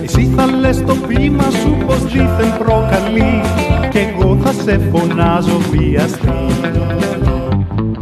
[0.02, 3.40] Εσύ θα λες το πείμα σου πως δίθεν προκαλεί.
[3.90, 6.46] Κι εγώ θα σε φωνάζω βιαστή.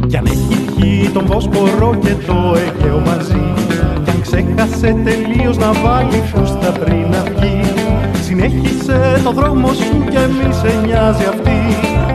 [0.07, 3.52] Κι αν έχει πιει τον Βόσπορο και το Αιγαίο μαζί Κι αν
[4.33, 7.61] ξέχασε τελείως να βάλει φούστα πριν να βγει.
[8.21, 11.59] Συνέχισε το δρόμο σου και μη σε νοιάζει αυτή.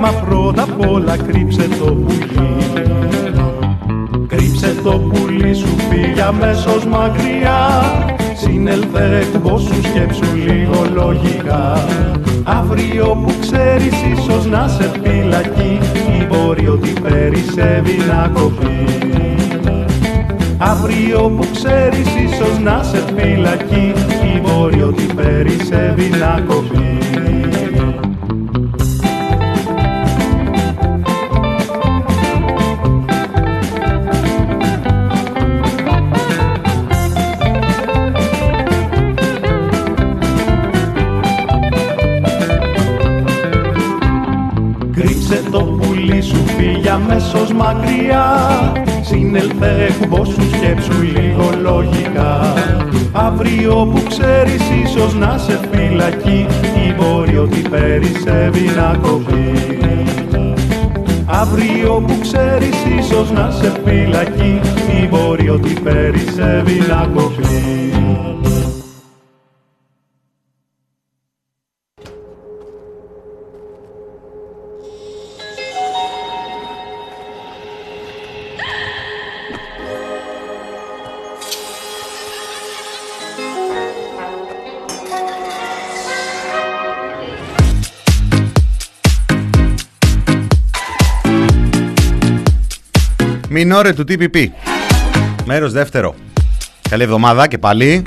[0.01, 2.57] Μα πρώτα απ' όλα κρύψε το πουλί.
[4.27, 7.83] Κρύψε το πουλί σου φύγει αμέσως μακριά.
[8.35, 11.85] Συνέλθε κουμπό σου σκέψου λίγο λογικά.
[12.45, 15.79] Αύριο που ξέρεις ίσως να σε φυλακεί.
[16.19, 19.28] Ή μπορεί ότι περισσεύει να κοπεί
[20.61, 23.93] Αύριο που ξέρεις ίσως να σε φυλακεί
[24.35, 26.99] Ή μπορεί ότι περισσεύει να κοπεί
[44.93, 48.27] Κρύψε το πουλί σου φύγει αμέσως μακριά
[49.09, 52.55] Συνελθέ κουμπό σου σκέψου λίγο λογικά.
[53.13, 56.47] Αύριο που ξέρεις ίσως να σε φυλακεί
[56.87, 59.79] Ή μπορεί ότι περισσεύει να κοπεί
[61.27, 64.61] Αύριο που ξέρεις ίσως να σε φυλακεί
[65.01, 67.93] Ή μπορεί ότι περισσεύει να κοπεί
[93.61, 94.47] Μινόρε του TPP.
[95.45, 96.15] Μέρος δεύτερο.
[96.89, 98.03] Καλή εβδομάδα και πάλι.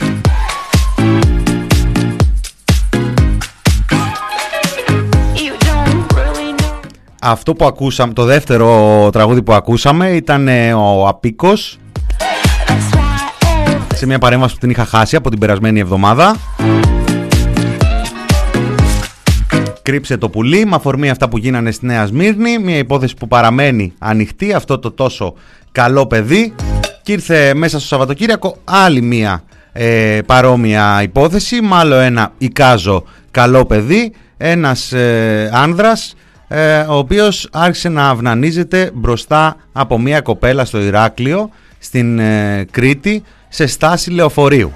[7.22, 11.80] Αυτό που ακούσαμε, το δεύτερο τραγούδι που ακούσαμε ήταν ε, ο Απίκος
[13.94, 16.36] σε μια παρέμβαση που την είχα χάσει από την περασμένη εβδομάδα.
[19.82, 22.60] Κρύψε το πουλί με αφορμή αυτά που γίνανε στη Νέα Σμύρνη.
[22.60, 24.54] Μια υπόθεση που παραμένει ανοιχτή.
[24.54, 25.34] Αυτό το τόσο
[25.72, 26.54] καλό παιδί.
[27.04, 31.62] Και ήρθε μέσα στο Σαββατοκύριακο άλλη μια ε, παρόμοια υπόθεση.
[31.62, 34.14] Μάλλον ένα εικάζο καλό παιδί.
[34.38, 36.16] Ένας ε, άνδρας
[36.48, 43.24] ε, ο οποίος άρχισε να αυνανίζεται μπροστά από μια κοπέλα στο Ηράκλειο στην ε, Κρήτη
[43.50, 44.72] σε στάση λεωφορείου.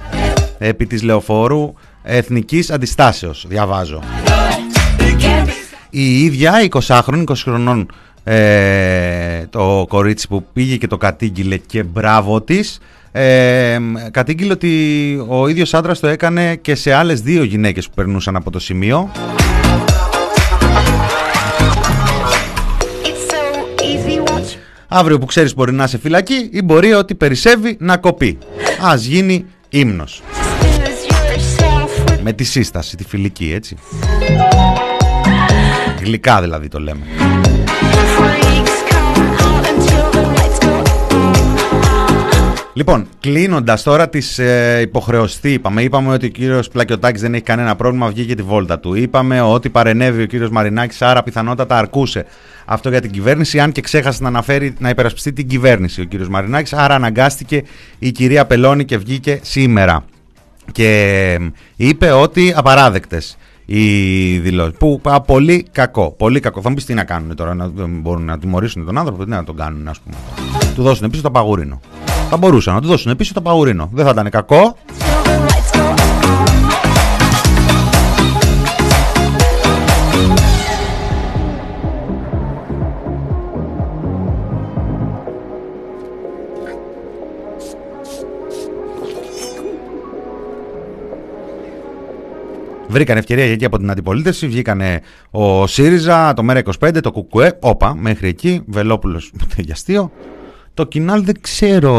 [0.57, 4.01] Επί της λεωφόρου Εθνικής Αντιστάσεως, διαβάζω.
[5.97, 7.87] Η ίδια 20χρονη, 20 χρονών
[8.23, 12.79] ε, το κορίτσι που πήγε και το κατήγγειλε και μπράβο της
[13.11, 13.77] ε,
[14.11, 18.51] κατήγγειλε ότι ο ίδιος άντρας το έκανε και σε άλλες δύο γυναίκες που περνούσαν από
[18.51, 19.11] το σημείο
[24.87, 28.37] Αύριο που ξέρεις μπορεί να είσαι φυλακή ή μπορεί ότι περισσεύει να κοπεί.
[28.81, 30.23] Ας γίνει ύμνος.
[32.23, 33.75] Με τη σύσταση, τη φιλική, έτσι.
[36.05, 37.05] Γλυκά δηλαδή το λέμε.
[42.73, 45.81] Λοιπόν, κλείνοντας τώρα τις ε, υποχρεωστή, είπαμε.
[45.81, 48.93] Είπαμε ότι ο κύριος Πλακιωτάκης δεν έχει κανένα πρόβλημα, βγήκε τη βόλτα του.
[48.93, 52.25] Είπαμε ότι παρενέβη ο κύριος Μαρινάκης, άρα πιθανότατα αρκούσε
[52.65, 53.59] αυτό για την κυβέρνηση.
[53.59, 57.63] Αν και ξέχασε να αναφέρει να υπερασπιστεί την κυβέρνηση ο κύριος Μαρινάκης, άρα αναγκάστηκε
[57.99, 60.05] η κυρία Πελώνη και βγήκε σήμερα.
[60.71, 61.39] Και
[61.75, 64.77] είπε ότι απαράδεκτες οι δηλώσεις.
[64.77, 66.11] Που α, πολύ κακό.
[66.17, 66.61] Πολύ κακό.
[66.61, 69.43] Θα μου πεις τι να κάνουν τώρα, να μπορούν να τιμωρήσουν τον άνθρωπο, τι να
[69.43, 70.15] τον κάνουν, ας πούμε.
[70.75, 71.79] Του δώσουν πίσω το παγουρίνο.
[72.29, 73.89] Θα μπορούσαν να του δώσουν πίσω το παγουρίνο.
[73.93, 74.75] Δεν θα ήταν κακό.
[92.95, 98.27] Βρήκαν ευκαιρία εκεί από την αντιπολίτευση, βγήκανε ο ΣΥΡΙΖΑ, το ΜΕΡΑ25, το ΚΚΕ, όπα, μέχρι
[98.27, 99.31] εκεί, Βελόπουλος,
[99.65, 100.11] για αστείο.
[100.73, 101.91] Το κοινάλ δεν ξέρω,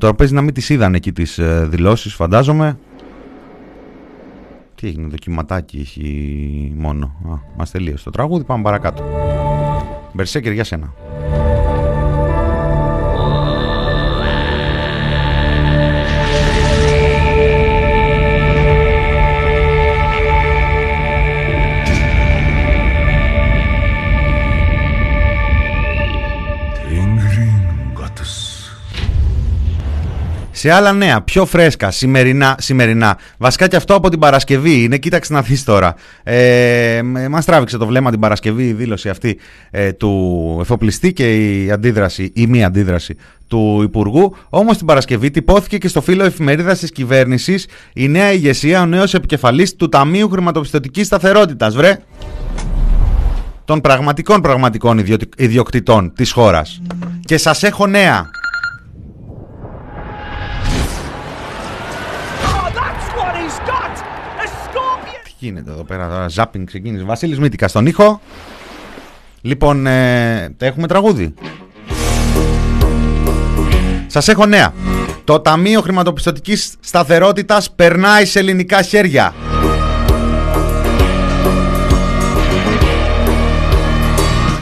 [0.00, 2.78] τώρα παίζει να μην τις είδαν εκεί τις ε, δηλώσεις, φαντάζομαι.
[4.74, 7.06] Τι έγινε, δοκιματάκι έχει μόνο.
[7.06, 9.04] Α, μας τελείωσε το τραγούδι, πάμε παρακάτω.
[10.12, 10.94] Μπερσέκερ για σένα.
[30.62, 33.18] Σε άλλα νέα, πιο φρέσκα, σημερινά, σημερινά.
[33.38, 34.98] Βασικά και αυτό από την Παρασκευή είναι.
[34.98, 35.94] Κοίταξε να δεις τώρα.
[36.22, 37.00] Ε,
[37.30, 39.38] Μας τράβηξε το βλέμμα την Παρασκευή η δήλωση αυτή
[39.70, 44.36] ε, του εφοπλιστή και η αντίδραση, η μη αντίδραση του Υπουργού.
[44.48, 49.14] Όμως την Παρασκευή τυπώθηκε και στο φύλλο εφημερίδας της κυβέρνησης η νέα ηγεσία, ο νέος
[49.14, 51.74] επικεφαλής του Ταμείου Χρηματοπιστωτικής Σταθερότητας.
[51.74, 51.98] Βρε
[53.64, 55.04] των πραγματικών πραγματικών
[55.36, 56.82] ιδιοκτητών της χώρας.
[57.24, 58.30] Και σας έχω νέα.
[65.46, 67.04] Γίνεται εδώ πέρα τώρα, ζάπινγκ ξεκίνησε.
[67.04, 68.20] Βασίλης Μήτικα στον ήχο.
[69.40, 71.34] Λοιπόν, ε, έχουμε τραγούδι.
[74.06, 74.72] Σας έχω νέα.
[75.24, 79.34] Το Ταμείο Χρηματοπιστωτικής Σταθερότητας περνάει σε ελληνικά χέρια.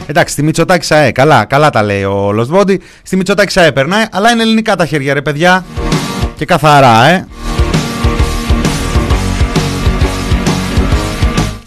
[0.07, 2.81] Εντάξει, στη Μητσοτάκη ΣΑΕ, καλά, καλά τα λέει ο Λοσβόντι.
[3.03, 5.64] Στη Μητσοτάκη ΣΑΕ περνάει, αλλά είναι ελληνικά τα χέρια, ρε παιδιά.
[6.37, 7.26] Και καθαρά, ε.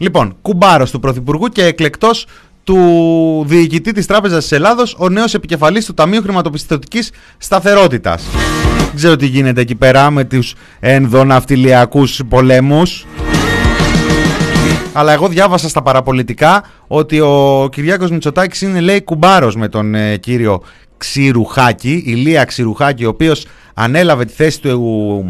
[0.04, 2.26] Λοιπόν, κουμπάρος του Πρωθυπουργού και εκλεκτός
[2.64, 2.78] του
[3.48, 8.24] διοικητή της Τράπεζας της Ελλάδος, ο νέος επικεφαλής του Ταμείου Χρηματοπιστωτικής Σταθερότητας.
[8.78, 13.06] Δεν ξέρω τι γίνεται εκεί πέρα με τους ενδοναυτιλιακούς πολέμους.
[14.94, 20.18] Αλλά εγώ διάβασα στα παραπολιτικά ότι ο Κυριάκος Μητσοτάκης είναι λέει κουμπάρος με τον ε,
[20.18, 20.62] κύριο
[20.98, 25.26] Ξηρουχάκη, Ηλία Ξηρουχάκη, ο οποίος ανέλαβε τη θέση του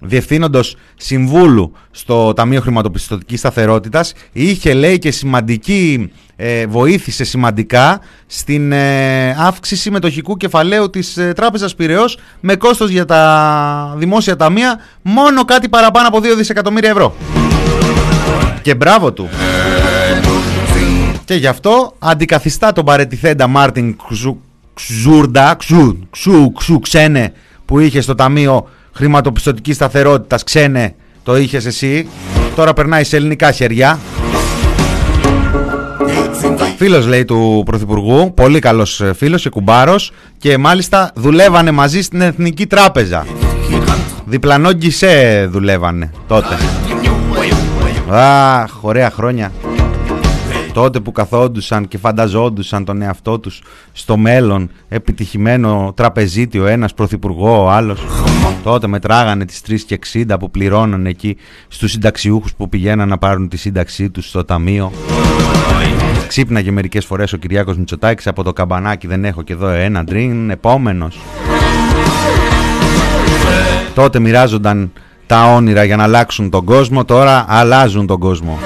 [0.00, 9.30] διευθύνοντος συμβούλου στο Ταμείο Χρηματοπιστωτικής Σταθερότητας είχε λέει και σημαντική ε, βοήθησε σημαντικά στην ε,
[9.38, 15.68] αύξηση μετοχικού κεφαλαίου της ε, Τράπεζας Πυραιός με κόστος για τα δημόσια ταμεία μόνο κάτι
[15.68, 17.14] παραπάνω από 2 δισεκατομμύρια ευρώ.
[18.62, 19.28] Και μπράβο του.
[21.24, 23.96] Και γι' αυτό αντικαθιστά τον παρετηθέντα Μάρτιν
[24.74, 27.32] Ξούρντα, Ξου, Ξου, Ξου, Ξένε,
[27.64, 32.08] που είχε στο Ταμείο Χρηματοπιστωτικής Σταθερότητας, Ξένε, το είχες εσύ.
[32.56, 33.98] Τώρα περνάει σε ελληνικά χέρια.
[36.76, 42.20] Φίλος λέει του Πρωθυπουργού, πολύ καλός ε, φίλος και κουμπάρος και μάλιστα δουλεύανε μαζί στην
[42.20, 43.26] Εθνική Τράπεζα.
[44.24, 46.58] Διπλανό γκισέ δουλεύανε τότε.
[48.10, 49.52] Αχ, ωραία χρόνια.
[50.72, 53.62] Τότε που καθόντουσαν και φανταζόντουσαν τον εαυτό τους
[53.92, 58.00] στο μέλλον επιτυχημένο τραπεζίτη ο ένας πρωθυπουργό ο άλλος.
[58.62, 59.98] Τότε μετράγανε τις 3 και
[60.28, 61.36] 60 που πληρώναν εκεί
[61.68, 64.92] στους συνταξιούχους που πηγαίναν να πάρουν τη σύνταξή τους στο ταμείο.
[66.28, 70.50] Ξύπναγε μερικές φορές ο Κυριάκος Μητσοτάκης από το καμπανάκι δεν έχω και εδώ ένα ντριν,
[70.50, 71.18] επόμενος.
[73.94, 74.92] Τότε μοιράζονταν
[75.26, 78.58] τα όνειρα για να αλλάξουν τον κόσμο, τώρα αλλάζουν τον κόσμο.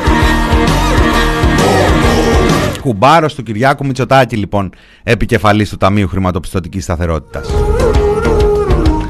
[2.85, 4.70] Κουμπάρο του Κυριάκου Μητσοτάκη, λοιπόν,
[5.03, 7.49] επικεφαλής του Ταμείου Χρηματοπιστωτικής Σταθερότητας.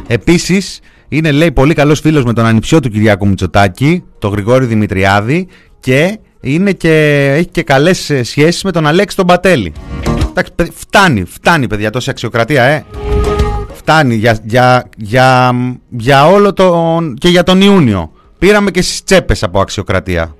[0.07, 5.49] Επίσης, είναι λέει πολύ καλός φίλος με τον ανιψιό του Κυριάκου Μητσοτάκη, τον Γρηγόρη Δημητριάδη
[5.81, 6.93] και είναι και,
[7.37, 9.73] έχει και καλές ε, σχέσεις με τον Αλέξη τον Πατέλη.
[10.29, 12.85] Εντάξει, φτάνει, φτάνει παιδιά τόση αξιοκρατία, ε
[13.75, 15.53] φτάνει για, για, για,
[15.89, 17.15] για όλο τον...
[17.15, 18.13] και για τον Ιούνιο.
[18.39, 20.35] Πήραμε και στις τσέπες από αξιοκρατία.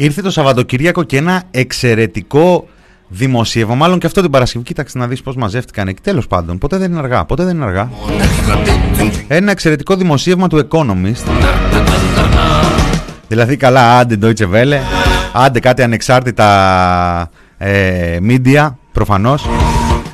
[0.00, 2.68] Ήρθε το Σαββατοκύριακο και ένα εξαιρετικό
[3.08, 3.74] δημοσίευμα.
[3.74, 4.64] Μάλλον και αυτό την Παρασκευή.
[4.64, 6.00] Κοίταξε να δεις πώς μαζεύτηκαν εκεί.
[6.02, 7.24] Τέλος πάντων, ποτέ δεν είναι αργά.
[7.24, 7.90] Ποτέ δεν είναι αργά.
[9.28, 11.30] Ένα εξαιρετικό δημοσίευμα του Economist.
[13.28, 14.78] Δηλαδή, καλά, άντε Deutsche Welle,
[15.32, 19.48] άντε κάτι ανεξάρτητα ε, media, προφανώς.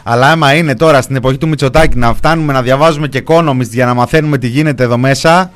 [0.02, 3.86] Αλλά άμα είναι τώρα στην εποχή του Μητσοτάκη να φτάνουμε να διαβάζουμε και Economist για
[3.86, 5.50] να μαθαίνουμε τι γίνεται εδώ μέσα.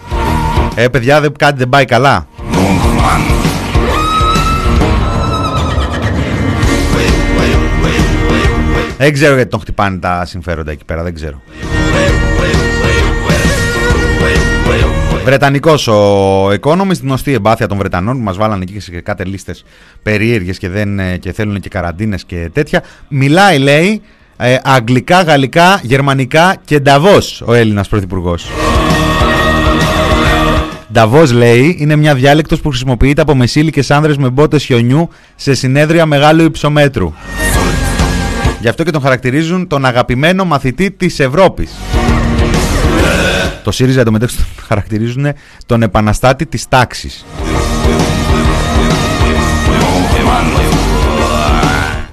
[0.75, 2.27] Ε, παιδιά, κάτι δεν πάει καλά.
[8.99, 11.43] Δεν ξέρω γιατί τον χτυπάνε τα συμφέροντα εκεί πέρα, δεν ξέρω.
[15.25, 19.65] Βρετανικός ο Economist, γνωστή εμπάθεια των Βρετανών που μας βάλανε εκεί σε κάτι λίστες
[20.03, 20.69] περίεργες και,
[21.21, 22.83] και θέλουν και καραντίνες και τέτοια.
[23.09, 24.03] Μιλάει, λέει,
[24.37, 28.51] ε, αγγλικά, γαλλικά, γερμανικά και νταβός ο Έλληνας πρωθυπουργός.
[30.93, 36.07] Νταβός λέει είναι μια διάλεκτος που χρησιμοποιείται από μεσήλικες άνδρες με μπότες χιονιού σε συνέδρια
[36.07, 37.13] μεγάλου υψομέτρου.
[38.61, 41.73] Γι' αυτό και τον χαρακτηρίζουν τον αγαπημένο μαθητή της Ευρώπης.
[43.65, 45.27] Το ΣΥΡΙΖΑ εντωμεταξύ τον χαρακτηρίζουν
[45.67, 47.25] τον επαναστάτη της τάξης.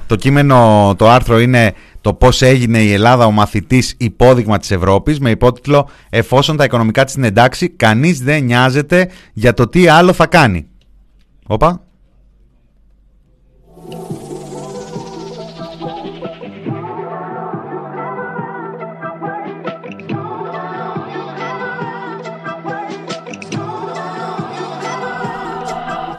[0.08, 5.20] Το κείμενο, το άρθρο είναι το πώς έγινε η Ελλάδα ο μαθητής υπόδειγμα της Ευρώπης
[5.20, 10.14] με υπότιτλο «Εφόσον τα οικονομικά της είναι εντάξει, κανείς δεν νοιάζεται για το τι άλλο
[10.14, 10.68] θα κάνει».
[11.48, 11.82] Όπα.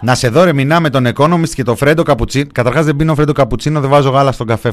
[0.07, 2.47] Να σε δω ρε μηνά με τον Economist και το Φρέντο Καπουτσίνο.
[2.53, 4.73] Καταρχάς δεν πίνω Φρέντο Καπουτσίνο, δεν βάζω γάλα στον καφέ.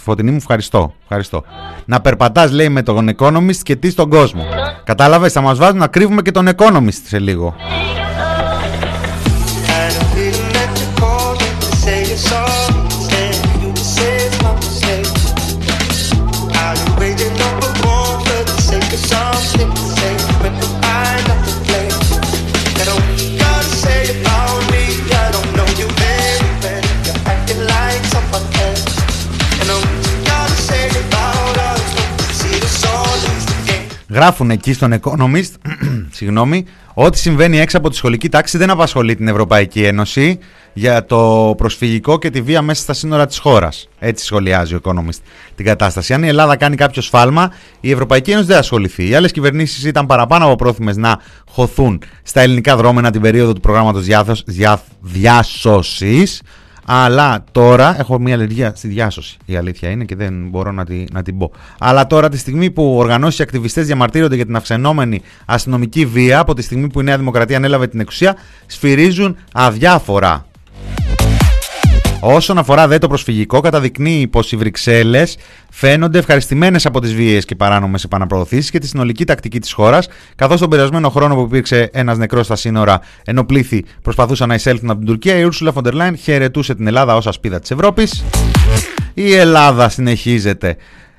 [0.00, 0.94] Φωτεινή μου, ευχαριστώ.
[1.02, 1.44] ευχαριστώ.
[1.84, 4.44] Να περπατάς, λέει, με τον Economist και τι στον κόσμο.
[4.84, 7.54] Κατάλαβες, θα μας βάζουν να κρύβουμε και τον Economist σε λίγο.
[34.14, 35.50] Γράφουν εκεί στον Economist
[36.18, 40.38] συγγνώμη, ό,τι συμβαίνει έξω από τη σχολική τάξη δεν απασχολεί την Ευρωπαϊκή Ένωση
[40.72, 43.88] για το προσφυγικό και τη βία μέσα στα σύνορα της χώρας.
[43.98, 45.18] Έτσι σχολιάζει ο Economist
[45.54, 46.14] την κατάσταση.
[46.14, 49.08] Αν η Ελλάδα κάνει κάποιο σφάλμα, η Ευρωπαϊκή Ένωση δεν ασχοληθεί.
[49.08, 53.60] Οι άλλες κυβερνήσεις ήταν παραπάνω από πρόθυμες να χωθούν στα ελληνικά δρόμενα την περίοδο του
[53.60, 54.06] προγράμματος
[55.00, 56.40] διάσωσης
[56.86, 59.36] αλλά τώρα έχω μια αλλεργία στη διάσωση.
[59.44, 61.50] Η αλήθεια είναι και δεν μπορώ να, τη, να την πω.
[61.78, 66.62] Αλλά τώρα, τη στιγμή που οργανώσει ακτιβιστές διαμαρτύρονται για την αυξανόμενη αστυνομική βία, από τη
[66.62, 70.46] στιγμή που η Νέα Δημοκρατία ανέλαβε την εξουσία, σφυρίζουν αδιάφορα.
[72.26, 75.36] Όσον αφορά δε το προσφυγικό, καταδεικνύει πως οι Βρυξέλλες
[75.70, 80.60] φαίνονται ευχαριστημένες από τις βίαιες και παράνομες επαναπροωθήσεις και τη συνολική τακτική της χώρας, καθώς
[80.60, 84.98] τον περασμένο χρόνο που υπήρξε ένας νεκρός στα σύνορα, ενώ πλήθη προσπαθούσαν να εισέλθουν από
[84.98, 88.24] την Τουρκία, η Ursula von der Leyen χαιρετούσε την Ελλάδα ως ασπίδα της Ευρώπης.
[89.14, 90.76] Η Ελλάδα συνεχίζεται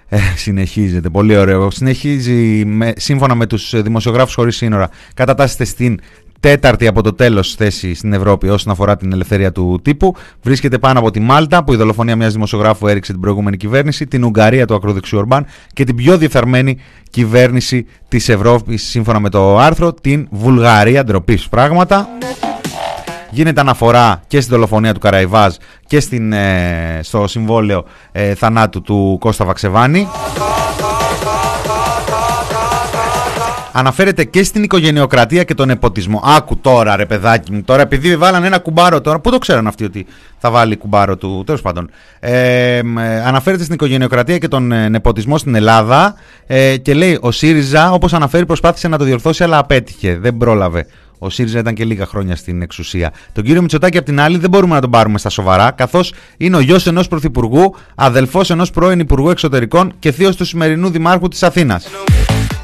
[0.10, 1.72] ε, συνεχίζεται, πολύ ωραίο.
[1.72, 6.00] Συνεχίζει με, σύμφωνα με τους δημοσιογράφους χωρίς σύνορα κατατάσσεται στην
[6.46, 10.16] τέταρτη από το τέλος θέσης στην Ευρώπη όσον αφορά την ελευθερία του τύπου.
[10.42, 14.24] Βρίσκεται πάνω από τη Μάλτα, που η δολοφονία μιας δημοσιογράφου έριξε την προηγούμενη κυβέρνηση, την
[14.24, 16.78] Ουγγαρία του ακροδεξιού Ορμπάν και την πιο διεφθαρμένη
[17.10, 21.04] κυβέρνηση της Ευρώπης, σύμφωνα με το άρθρο, την Βουλγαρία.
[21.04, 22.08] Ντροπή πράγματα.
[23.32, 25.56] Γίνεται αναφορά και στην δολοφονία του Καραϊβάζ
[25.88, 30.08] και στην, ε, στο συμβόλαιο ε, θανάτου του Κώστα Βαξεβάνη.
[33.78, 36.22] Αναφέρεται και στην οικογενειοκρατία και τον εποτισμό.
[36.26, 39.20] Άκου τώρα, ρε παιδάκι μου, τώρα επειδή βάλανε ένα κουμπάρο τώρα.
[39.20, 40.06] Πού το ξέραν αυτοί ότι
[40.38, 41.90] θα βάλει κουμπάρο του, τέλος πάντων.
[42.20, 42.80] Ε,
[43.26, 46.16] αναφέρεται στην οικογενειοκρατία και τον ε, νεποτισμό στην Ελλάδα
[46.48, 50.18] ε, και λέει ο ΣΥΡΙΖΑ, όπως αναφέρει, προσπάθησε να το διορθώσει, αλλά απέτυχε.
[50.18, 50.86] Δεν πρόλαβε.
[51.20, 53.12] Ο ΣΥΡΙΖΑ ήταν και λίγα χρόνια στην εξουσία.
[53.32, 56.56] Τον κύριο Μητσοτάκη, απ' την άλλη, δεν μπορούμε να τον πάρουμε στα σοβαρά, καθώς είναι
[56.56, 61.44] ο γιος ενός πρωθυπουργού, αδελφός ενός πρώην Υπουργού Εξωτερικών και θείος του σημερινού Δημάρχου της
[61.44, 61.88] Αθήνας.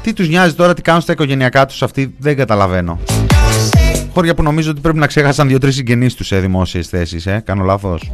[0.02, 2.98] Τι τους νοιάζει τώρα, τι κάνουν στα οικογενειακά τους αυτοί, δεν καταλαβαίνω.
[4.12, 7.42] Χώρια που νομίζω ότι πρέπει να ξέχασαν δύο-τρεις συγγενείς τους σε δημόσιες θέσεις, ε.
[7.44, 8.10] Κάνω λάθος.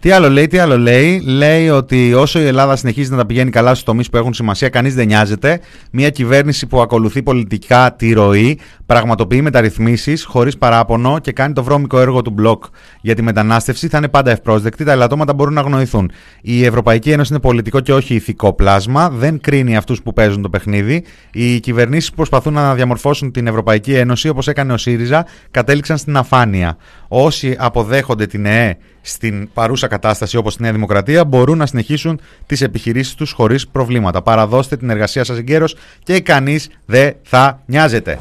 [0.00, 1.22] Τι άλλο λέει, τι άλλο λέει.
[1.26, 4.68] Λέει ότι όσο η Ελλάδα συνεχίζει να τα πηγαίνει καλά στους τομείς που έχουν σημασία,
[4.68, 5.60] κανείς δεν νοιάζεται.
[5.92, 12.00] Μια κυβέρνηση που ακολουθεί πολιτικά τη ροή, πραγματοποιεί μεταρρυθμίσεις χωρίς παράπονο και κάνει το βρώμικο
[12.00, 12.64] έργο του μπλοκ
[13.00, 14.84] για τη μετανάστευση θα είναι πάντα ευπρόσδεκτη.
[14.84, 16.10] Τα ελαττώματα μπορούν να αγνοηθούν.
[16.40, 19.10] Η Ευρωπαϊκή Ένωση είναι πολιτικό και όχι ηθικό πλάσμα.
[19.10, 21.04] Δεν κρίνει αυτούς που παίζουν το παιχνίδι.
[21.32, 26.16] Οι κυβερνήσεις που προσπαθούν να διαμορφώσουν την Ευρωπαϊκή Ένωση, όπως έκανε ο ΣΥΡΙΖΑ, κατέληξαν στην
[26.16, 26.76] αφάνεια.
[27.08, 28.76] Όσοι αποδέχονται την ΕΕ
[29.10, 34.22] στην παρούσα κατάσταση όπως η Νέα Δημοκρατία μπορούν να συνεχίσουν τις επιχειρήσεις τους χωρίς προβλήματα.
[34.22, 38.18] Παραδώστε την εργασία σας εγκαίρως και κανείς δεν θα νοιάζεται.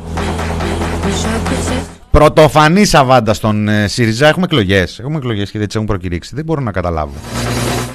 [2.11, 4.27] Πρωτοφανή αβάντα στον ε, ΣΥΡΙΖΑ.
[4.27, 4.99] Έχουμε εκλογές.
[4.99, 6.35] Έχουμε εκλογές και δεν τις έχουν προκηρύξει.
[6.35, 7.13] Δεν μπορώ να καταλάβω.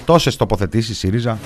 [0.05, 1.38] Τόσες τοποθετήσεις ΣΥΡΙΖΑ.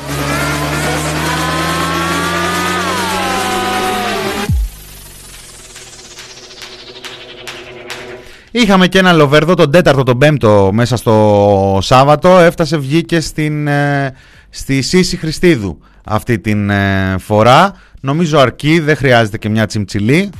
[8.59, 12.39] Είχαμε και ένα λοβέρδο τον τέταρτο, τον πέμπτο μέσα στο Σάββατο.
[12.39, 14.15] Έφτασε, βγήκε στην, ε,
[14.51, 17.73] στη Σύση Χριστίδου αυτή την ε, φορά.
[18.01, 20.31] Νομίζω αρκεί, δεν χρειάζεται και μια τσιμτσιλή.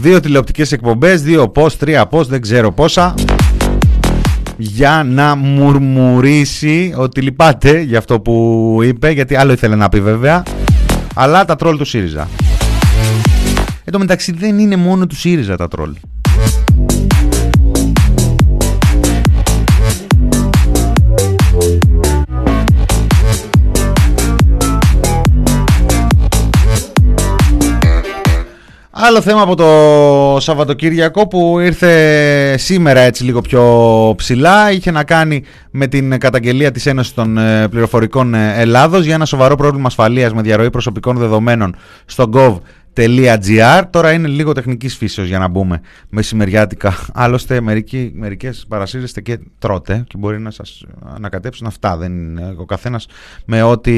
[0.00, 3.14] δύο τηλεοπτικές εκπομπές, δύο πώς, τρία πώς, δεν ξέρω πόσα
[4.56, 10.42] για να μουρμουρίσει ότι λυπάται για αυτό που είπε, γιατί άλλο ήθελε να πει βέβαια,
[11.14, 12.28] αλλά τα τρόλ του ΣΥΡΙΖΑ.
[13.84, 15.94] Εν τω μεταξύ δεν είναι μόνο του ΣΥΡΙΖΑ τα τρόλ.
[28.90, 35.44] Άλλο θέμα από το Σαββατοκύριακο που ήρθε σήμερα έτσι λίγο πιο ψηλά είχε να κάνει
[35.70, 40.32] με την καταγγελία της Ένωσης των ε, Πληροφορικών ε, Ελλάδος για ένα σοβαρό πρόβλημα ασφαλείας
[40.32, 42.28] με διαρροή προσωπικών δεδομένων στο
[42.96, 46.94] gov.gr Τώρα είναι λίγο τεχνικής φύσεως για να μπούμε μεσημεριάτικα.
[47.12, 50.84] Άλλωστε μερικοί, μερικές παρασύρεστε και τρώτε και μπορεί να σας
[51.14, 51.96] ανακατέψουν αυτά.
[51.96, 53.06] Δεν είναι ο καθένας
[53.44, 53.92] με ό,τι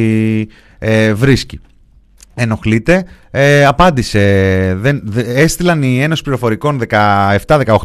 [0.79, 1.61] ε, βρίσκει
[2.35, 3.05] ενοχλείται.
[3.31, 4.75] Ε, απάντησε.
[4.77, 7.77] Δεν, έστειλαν οι Ένωση Πληροφορικών 17-18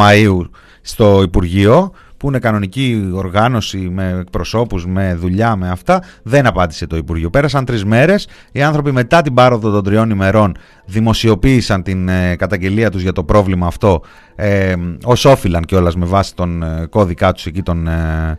[0.00, 0.48] Μαΐου
[0.80, 6.96] στο Υπουργείο που είναι κανονική οργάνωση με εκπροσώπους, με δουλειά, με αυτά, δεν απάντησε το
[6.96, 7.30] Υπουργείο.
[7.30, 12.90] Πέρασαν τρεις μέρες, οι άνθρωποι μετά την πάροδο των τριών ημερών δημοσιοποίησαν την ε, καταγγελία
[12.90, 14.02] τους για το πρόβλημα αυτό,
[14.34, 17.88] ε, ως όφυλαν κιόλας με βάση τον ε, κώδικά τους εκεί τον...
[17.88, 18.38] Ε, ε,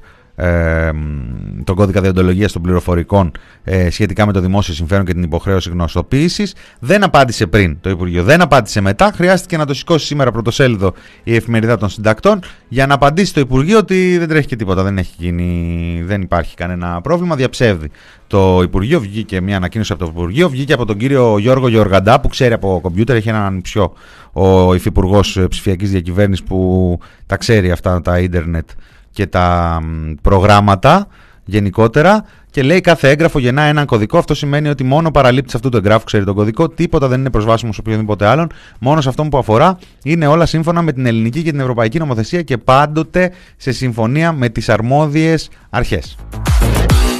[1.64, 3.32] τον κώδικα διοντολογίας των πληροφορικών
[3.64, 6.56] ε, σχετικά με το δημόσιο συμφέρον και την υποχρέωση γνωστοποίησης.
[6.80, 9.12] Δεν απάντησε πριν το Υπουργείο, δεν απάντησε μετά.
[9.16, 13.78] Χρειάστηκε να το σηκώσει σήμερα πρωτοσέλιδο η εφημερίδα των συντακτών για να απαντήσει το Υπουργείο
[13.78, 17.36] ότι δεν τρέχει και τίποτα, δεν, έχει γίνει, δεν υπάρχει κανένα πρόβλημα.
[17.36, 17.90] Διαψεύδει
[18.28, 22.28] το Υπουργείο, βγήκε μια ανακοίνωση από το Υπουργείο, βγήκε από τον κύριο Γιώργο Γεωργαντά που
[22.28, 23.94] ξέρει από κομπιούτερ, έχει έναν πιο
[24.32, 28.70] ο Υφυπουργός Ψηφιακής Διακυβέρνησης που τα ξέρει αυτά τα ίντερνετ
[29.12, 29.80] και τα
[30.22, 31.08] προγράμματα
[31.46, 34.18] γενικότερα και λέει κάθε έγγραφο γεννά έναν κωδικό.
[34.18, 37.74] Αυτό σημαίνει ότι μόνο παραλήπτης αυτού του εγγράφου ξέρει τον κωδικό, τίποτα δεν είναι προσβάσιμο
[37.74, 38.48] σε οποιοδήποτε άλλον.
[38.80, 42.42] Μόνος σε αυτόν που αφορά είναι όλα σύμφωνα με την ελληνική και την ευρωπαϊκή νομοθεσία
[42.42, 46.18] και πάντοτε σε συμφωνία με τις αρμόδιες αρχές.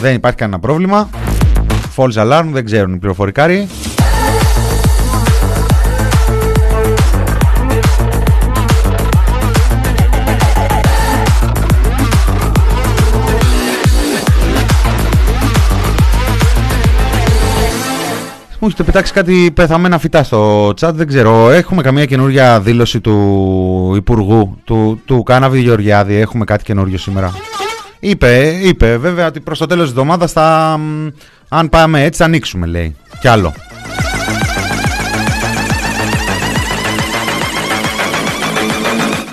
[0.02, 1.10] Δεν υπάρχει κανένα πρόβλημα.
[1.96, 3.68] False alarm, δεν ξέρουν οι πληροφορικάροι.
[18.64, 21.50] Μου έχετε πετάξει κάτι πεθαμένα φυτά στο chat, δεν ξέρω.
[21.50, 26.16] Έχουμε καμία καινούργια δήλωση του Υπουργού, του, του Κάναβη Γεωργιάδη.
[26.16, 27.34] Έχουμε κάτι καινούργιο σήμερα.
[28.00, 30.80] Είπε, είπε βέβαια ότι προς το τέλος της εβδομάδας θα,
[31.50, 32.96] αν πάμε έτσι θα ανοίξουμε λέει.
[33.20, 33.54] Κι άλλο.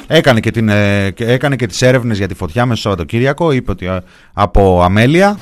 [0.07, 3.53] Έκανε και, την, ε, έκανε και τις έρευνες για τη φωτιά μέσα στο Σαββατοκύριακο.
[3.53, 3.99] Είπε ότι ε,
[4.33, 5.39] από αμέλεια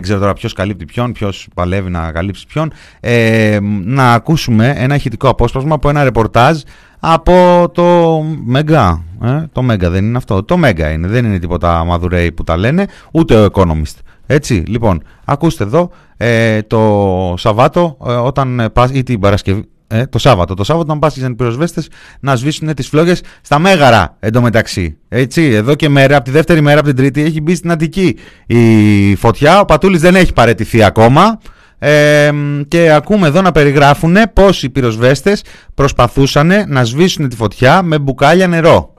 [0.00, 2.72] δεν ξέρω τώρα ποιος καλύπτει ποιον, ποιος παλεύει να καλύψει ποιον.
[3.00, 6.60] Ε, να ακούσουμε ένα ηχητικό απόσπασμα από ένα ρεπορτάζ
[7.00, 9.04] από το Μέγκα.
[9.22, 10.42] Ε, το Μέγκα δεν είναι αυτό.
[10.42, 11.08] Το Μέγκα είναι.
[11.08, 13.98] Δεν είναι τίποτα Μαδουρέι που τα λένε, ούτε ο Economist.
[14.26, 20.18] Έτσι, λοιπόν, ακούστε εδώ ε, το Σαββάτο ε, όταν πας, ή την Παρασκευή, ε, το
[20.18, 20.54] Σάββατο.
[20.54, 21.88] Το Σάββατο, όταν πάσχησαν οι πυροσβέστες
[22.20, 24.98] να σβήσουν τις φλόγες στα μέγαρα εντωμεταξύ.
[25.08, 28.18] Έτσι, εδώ και μέρα, από τη δεύτερη μέρα, από την τρίτη, έχει μπει στην Αττική
[28.46, 29.60] η φωτιά.
[29.60, 31.40] Ο Πατούλης δεν έχει παρετηθεί ακόμα.
[31.78, 32.30] Ε,
[32.68, 35.42] και ακούμε εδώ να περιγράφουν πώς οι πυροσβέστες
[35.74, 38.94] προσπαθούσαν να σβήσουν τη φωτιά με μπουκάλια νερό.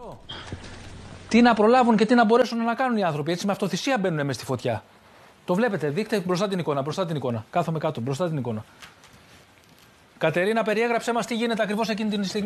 [1.27, 3.31] Τι να προλάβουν και τι να μπορέσουν να κάνουν οι άνθρωποι.
[3.31, 4.83] Έτσι, με αυτοθυσία μπαίνουν μέσα στη φωτιά.
[5.45, 7.45] Το βλέπετε, δείχτε μπροστά την εικόνα, μπροστά την εικόνα.
[7.49, 8.65] Κάθομαι κάτω, μπροστά την εικόνα.
[10.21, 11.89] Κατερίνα, περιέγραψέ μας τι γίνεται ακριβώς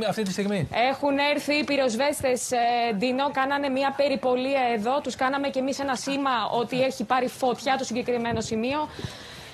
[0.07, 0.67] αυτή τη στιγμή.
[0.91, 2.57] Έχουν έρθει οι πυροσβέστες, ε,
[2.95, 5.01] Ντίνο, κάνανε μια περιπολία εδώ.
[5.01, 8.89] Τους κάναμε κι εμείς ένα σήμα ότι έχει πάρει φωτιά το συγκεκριμένο σημείο.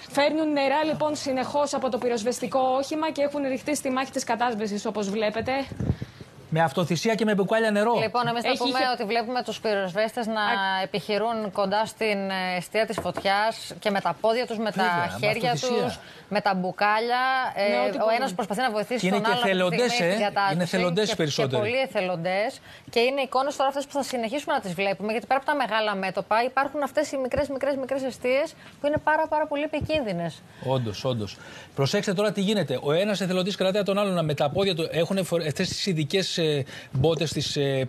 [0.10, 4.86] Φέρνουν νερά λοιπόν συνεχώς από το πυροσβεστικό όχημα και έχουν ρηχτεί στη μάχη της κατάσβεσης
[4.86, 5.52] όπως βλέπετε.
[6.54, 7.94] Με αυτοθυσία και με μπουκάλια νερό.
[8.02, 10.42] Λοιπόν, εμείς θα πούμε ότι βλέπουμε τους πυροσβέστες να
[10.84, 15.52] επιχειρούν κοντά στην ε, αιστεία της φωτιάς και με τα πόδια τους, με τα χέρια
[15.52, 16.00] τους,
[16.30, 17.24] με τα μπουκάλια.
[17.56, 19.36] Ε, ο ένας προσπαθεί να βοηθήσει τον άλλο.
[19.44, 20.32] Εθελοντές, ε.
[20.54, 21.52] Είναι εθελοντές περισσότεροι.
[21.52, 22.60] Και πολλοί εθελοντές.
[22.90, 25.12] Και είναι εικόνες τώρα αυτές που θα συνεχίσουμε να τις βλέπουμε.
[25.12, 28.44] Γιατί πέρα από τα μεγάλα μέτωπα υπάρχουν αυτές οι μικρές, μικρές, μικρές αιστείε
[28.80, 30.42] που είναι πάρα, πάρα πολύ επικίνδυνες.
[30.66, 31.38] Όντως, όντως.
[31.76, 32.80] Προσέξτε τώρα τι γίνεται.
[32.82, 34.88] Ο ένας εθελοντής κρατάει τον άλλον με τα πόδια του.
[34.92, 36.38] Έχουν αυτές τις ειδικές
[36.92, 37.84] μπότες, τι ε,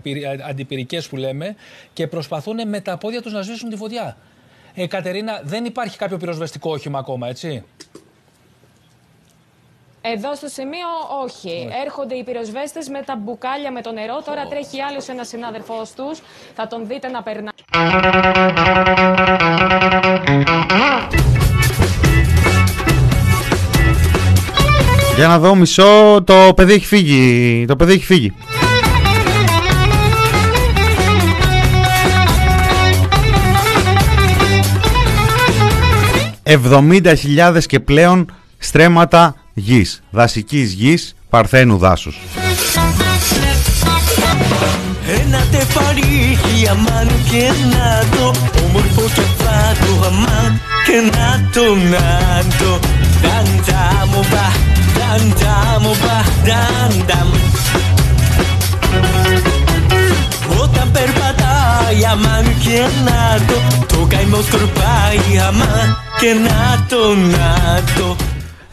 [0.49, 1.57] αντιπυρικές που λέμε
[1.93, 4.17] και προσπαθούν με τα πόδια τους να σβήσουν τη φωτιά.
[4.75, 7.65] Ε, Κατερίνα, δεν υπάρχει κάποιο πυροσβεστικό όχημα ακόμα, έτσι;
[10.05, 10.87] Εδώ στο σημείο
[11.25, 11.69] όχι.
[11.85, 14.23] Έρχονται οι πυροσβέστες με τα μπουκάλια με το νερό.
[14.23, 16.21] Τώρα τρέχει άλλος ένας συνάδελφός τους.
[16.55, 17.53] Θα τον δείτε να περνά.
[25.17, 27.65] Για να δω μισό, το παιδί έχει φύγει.
[27.69, 28.33] Το παιδί έχει φύγει.
[36.45, 42.19] 70.000 και πλέον στρέμματα γης, δασικής γης, παρθένου δάσους.
[45.09, 46.39] Ένα τεφαρί
[46.71, 48.33] αμάν και να το
[48.65, 54.47] όμορφο και φάτο αμάν και να το να το Δάντα μου μπα,
[54.99, 57.41] δάντα μου μπα, δάντα μου
[60.63, 68.17] Όταν περπατάει αμάν και να το Το καημό σκορπάει αμάν και να το να το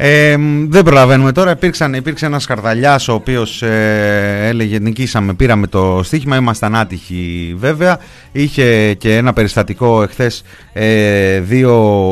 [0.01, 0.35] ε,
[0.67, 1.51] δεν προλαβαίνουμε τώρα.
[1.51, 6.35] Υπήρξαν, υπήρξε ένας καρδαλιά ο οποίος ε, έλεγε νικήσαμε, πήραμε το στοίχημα.
[6.35, 7.99] Ήμασταν άτυχοι βέβαια.
[8.31, 10.43] Είχε και ένα περιστατικό εχθές
[10.73, 11.41] ε,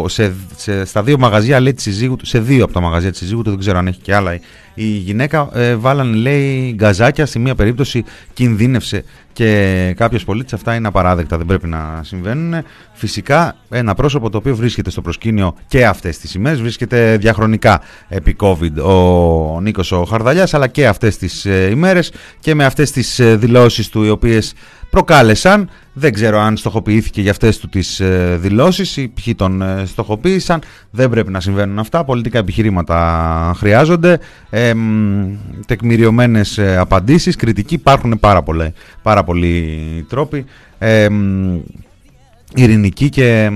[0.05, 3.41] σε, σε, στα δύο μαγαζιά λέει, της συζύγου, σε δύο από τα μαγαζιά της συζύγου
[3.41, 4.39] του, δεν ξέρω αν έχει και άλλα
[4.79, 7.25] η γυναίκα ε, βάλαν λέει γκαζάκια.
[7.25, 8.03] Στη μία περίπτωση
[8.33, 9.03] κινδύνευσε
[9.33, 10.53] και κάποιος πολίτης.
[10.53, 11.37] Αυτά είναι απαράδεκτα.
[11.37, 12.63] Δεν πρέπει να συμβαίνουν.
[12.93, 18.35] Φυσικά ένα πρόσωπο το οποίο βρίσκεται στο προσκήνιο και αυτές τις ημέρες βρίσκεται διαχρονικά επί
[18.39, 18.83] COVID.
[18.83, 23.35] Ο Νίκος ο Χαρδαλιάς αλλά και αυτές τις ε, ημέρες και με αυτές τις ε,
[23.35, 24.53] δηλώσεις του οι οποίες
[24.89, 25.69] προκάλεσαν.
[25.93, 30.61] Δεν ξέρω αν στοχοποιήθηκε για αυτές του τις ε, δηλώσεις ή ποιοι τον ε, στοχοποίησαν.
[30.91, 32.03] Δεν πρέπει να συμβαίνουν αυτά.
[32.03, 34.19] Πολιτικά επιχειρήματα χρειάζονται.
[34.49, 34.73] Ε,
[35.65, 37.73] τεκμηριωμένες ε, απαντήσεις, κριτική.
[37.73, 40.45] Υπάρχουν πάρα, πολλοί, πάρα πολλοί τρόποι.
[40.77, 41.07] Ε,
[42.55, 43.49] ειρηνική και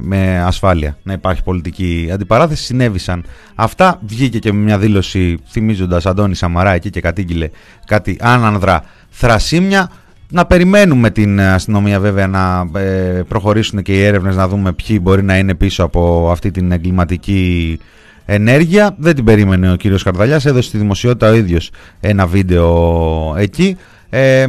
[0.00, 3.24] με ασφάλεια να υπάρχει πολιτική αντιπαράθεση συνέβησαν
[3.54, 7.48] αυτά βγήκε και με μια δήλωση θυμίζοντας Αντώνη Σαμαρά εκεί και κατήγγειλε
[7.86, 9.90] κάτι άνανδρα θρασίμια
[10.30, 15.22] να περιμένουμε την αστυνομία βέβαια να ε, προχωρήσουν και οι έρευνες να δούμε ποιοι μπορεί
[15.22, 17.78] να είναι πίσω από αυτή την εγκληματική
[18.24, 18.94] ενέργεια.
[18.98, 21.70] Δεν την περίμενε ο κύριος Καρδαλιάς, έδωσε στη δημοσιότητα ο ίδιος
[22.00, 23.76] ένα βίντεο εκεί.
[24.10, 24.46] Ε,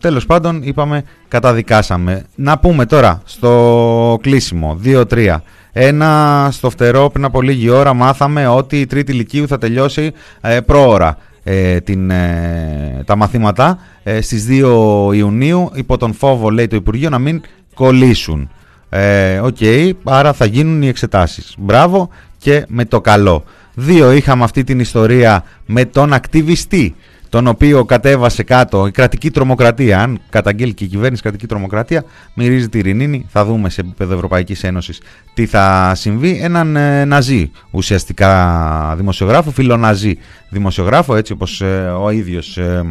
[0.00, 2.24] τέλος πάντων είπαμε καταδικάσαμε.
[2.34, 5.36] Να πούμε τώρα στο κλείσιμο 2-3.
[5.72, 10.60] Ένα στο φτερό πριν από λίγη ώρα μάθαμε ότι η τρίτη λυκείου θα τελειώσει ε,
[10.60, 16.76] πρόωρα ε, την, ε, τα μαθήματα ε, στις 2 Ιουνίου υπό τον φόβο λέει το
[16.76, 17.40] Υπουργείο να μην
[17.74, 18.50] κολλήσουν.
[18.88, 21.54] Ε, OK, okay, άρα θα γίνουν οι εξετάσεις.
[21.58, 23.44] Μπράβο και με το καλό.
[23.74, 26.94] Δύο, είχαμε αυτή την ιστορία με τον ακτιβιστή
[27.32, 30.00] τον οποίο κατέβασε κάτω η κρατική τρομοκρατία.
[30.02, 32.04] Αν καταγγέλλει και η κυβέρνηση κρατική τρομοκρατία,
[32.34, 33.26] μυρίζει τη Ρινίνη.
[33.28, 35.00] Θα δούμε σε επίπεδο Ευρωπαϊκής Ένωσης
[35.34, 36.40] τι θα συμβεί.
[36.42, 40.18] Έναν ε, ναζί ουσιαστικά δημοσιογράφο, φιλοναζί
[40.48, 42.84] δημοσιογράφο, έτσι όπως ε, ο ίδιος ε,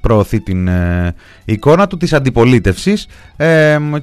[0.00, 1.14] προωθεί την ε,
[1.44, 3.06] εικόνα του της αντιπολίτευσης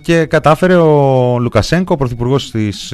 [0.02, 2.94] και κατάφερε ο Λουκασέγκο, ο πρωθυπουργός της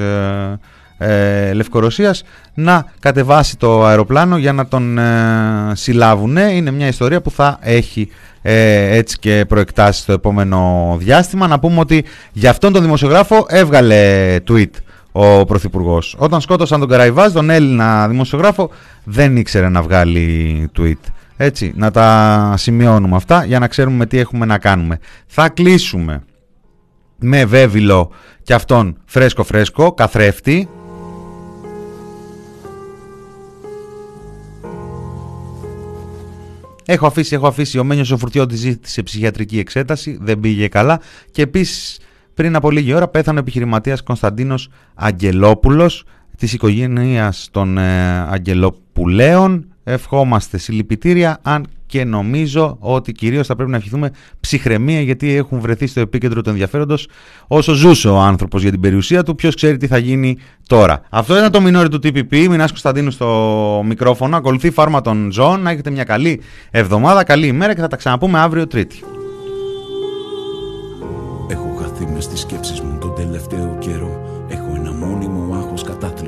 [1.02, 2.24] ε, Λευκορωσίας
[2.54, 6.38] να κατεβάσει το αεροπλάνο για να τον ε, συλλάβουν.
[6.38, 8.10] Είναι μια ιστορία που θα έχει
[8.42, 11.48] ε, έτσι και προεκτάσεις στο επόμενο διάστημα.
[11.48, 14.70] Να πούμε ότι για αυτόν τον δημοσιογράφο έβγαλε tweet
[15.12, 16.16] ο Πρωθυπουργός.
[16.18, 18.70] Όταν σκότωσαν τον Καραϊβάζ, τον Έλληνα δημοσιογράφο,
[19.04, 21.12] δεν ήξερε να βγάλει tweet.
[21.38, 25.00] Έτσι, να τα σημειώνουμε αυτά για να ξέρουμε τι έχουμε να κάνουμε.
[25.28, 26.24] Θα κλείσουμε
[27.20, 28.12] με βέβυλο
[28.44, 30.70] και αυτόν φρέσκο φρέσκο, καθρέφτη,
[36.92, 37.78] Έχω αφήσει, έχω αφήσει.
[37.80, 41.00] Ο Μένιος ο Φουρτιώτης ζήτησε ψυχιατρική εξέταση, δεν πήγε καλά.
[41.32, 42.00] Και επίσης
[42.34, 46.04] πριν από λίγη ώρα πέθανε ο επιχειρηματίας Κωνσταντίνος Αγγελόπουλος
[46.38, 49.71] της οικογένειας των ε, Αγγελοπουλαίων.
[49.84, 55.88] Ευχόμαστε συλληπιτήρια, αν και νομίζω ότι κυρίως θα πρέπει να ευχηθούμε ψυχραιμία γιατί έχουν βρεθεί
[55.88, 57.08] στο επίκεντρο του ενδιαφέροντος
[57.48, 61.02] όσο ζούσε ο άνθρωπος για την περιουσία του, ποιος ξέρει τι θα γίνει τώρα.
[61.10, 65.70] Αυτό ήταν το μινόρι του TPP, Μινάς Κωνσταντίνου στο μικρόφωνο, ακολουθεί φάρμα των ζώων, να
[65.72, 69.00] έχετε μια καλή εβδομάδα, καλή ημέρα και θα τα ξαναπούμε αύριο Τρίτη.
[71.48, 74.46] Έχω χαθεί μες στις σκέψεις μου τον τελευταίο καιρό.
[74.50, 75.71] Έχω ένα μόνιμο άγχος,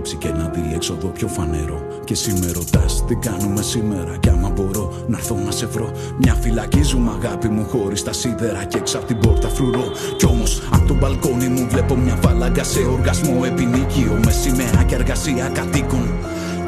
[0.03, 4.49] κατάθλιψη και ένα διέξοδο πιο φανερό και εσύ με ρωτάς τι κάνουμε σήμερα; Κι άμα
[4.49, 5.91] μπορώ να έρθω να σε βρω.
[6.17, 9.91] Μια φυλακή ζούμε αγάπη μου χωρίς τα σίδερα και έξω από την πόρτα φρουρώ.
[10.17, 14.19] Κι όμως από το μπαλκόνι μου βλέπω μια φάλαγγα σε οργασμό επινίκιο.
[14.25, 16.07] Με σημαία και εργασία κατοίκων.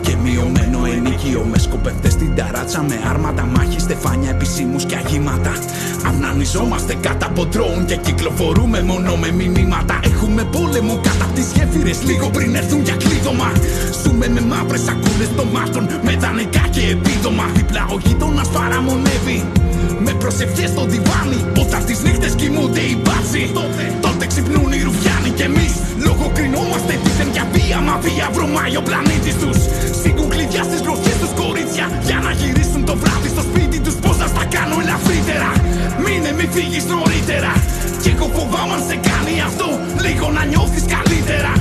[0.06, 5.54] Και μειωμένο ενίκιο με σκοπευτές στην ταράτσα Με άρματα μάχη, στεφάνια, επισήμους και αγήματα.
[6.08, 10.00] Αυνανιζόμαστε κάτω από ντρόουν και κυκλοφορούμε μόνο με μηνύματα.
[10.04, 13.52] Έχουμε πόλεμο κάτω από τις γέφυρες λίγο πριν έρθουν για κλείδωμα.
[14.04, 17.46] Ζούμε με μαύρες σακούλες μάτων με δανεικά και επίδομα.
[17.56, 19.65] Δίπλα ο γείτονας παραμονεύει
[20.06, 23.44] με προσευχές στο διβάνι Όταν τις νύχτες κοιμούνται οι μπάτσοι.
[23.60, 25.74] Τότε, τότε ξυπνούν οι ρουφιάνοι και εμείς.
[26.08, 29.58] Λογοκρινόμαστε δίθεν για βία Μα βία βρωμάει ο πλανήτης τους.
[30.00, 33.96] Στην κουκλίδια φωτιά στις γροθιές τους κορίτσια Για να γυρίσουν το βράδυ στο σπίτι τους
[33.96, 35.52] Πώς να στα κάνω ελαφρύτερα.
[36.04, 37.52] Μείνε μη φύγεις νωρίτερα.
[38.02, 39.68] Κι εγώ φοβάμαι αν σε κάνει αυτό
[40.06, 41.54] Λίγο να νιώθεις καλύτερα.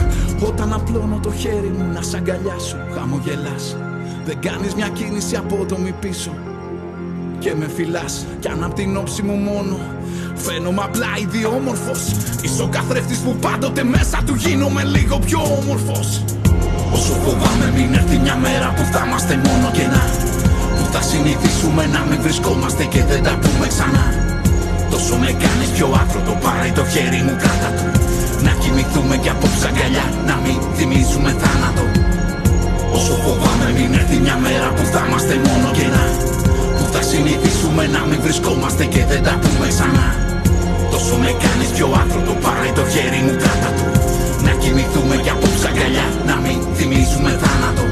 [0.49, 3.64] Όταν απλώνω το χέρι μου να σ' αγκαλιάσω Χαμογελάς.
[4.26, 6.32] Δεν κάνεις μια κίνηση απότομη πίσω
[7.39, 9.78] και με φυλάς Κι αν απ' την όψη μου μόνο.
[10.35, 12.01] Φαίνομαι απλά ιδιόμορφος.
[12.43, 16.24] Είσαι ο καθρέφτης που πάντοτε μέσα του γίνομαι λίγο πιο όμορφος.
[16.97, 20.05] Όσο φοβάμαι μην έρθει μια μέρα που θα είμαστε μόνο κενά
[20.76, 24.07] Που θα συνηθίσουμε να μην βρισκόμαστε και δεν τα πούμε ξανά.
[24.93, 27.87] Τόσο με κάνεις πιο άνθρωπο πάρε το χέρι μου κράτα του.
[28.47, 31.85] Να κοιμηθούμε κι απόψε αγκαλιά να μην θυμίζουμε θάνατο.
[32.97, 34.84] Όσο φοβάμαι μην έρθει μια μέρα που
[37.95, 40.09] να μην βρισκόμαστε και δεν τα πούμε ξανά.
[40.90, 43.86] Τόσο με κάνεις πιο άνθρωπο πάρε το χέρι μου κράτα του
[44.45, 47.84] Να κοιμηθούμε κι απόψε αγκαλιά να μην θυμίζουμε θάνατο.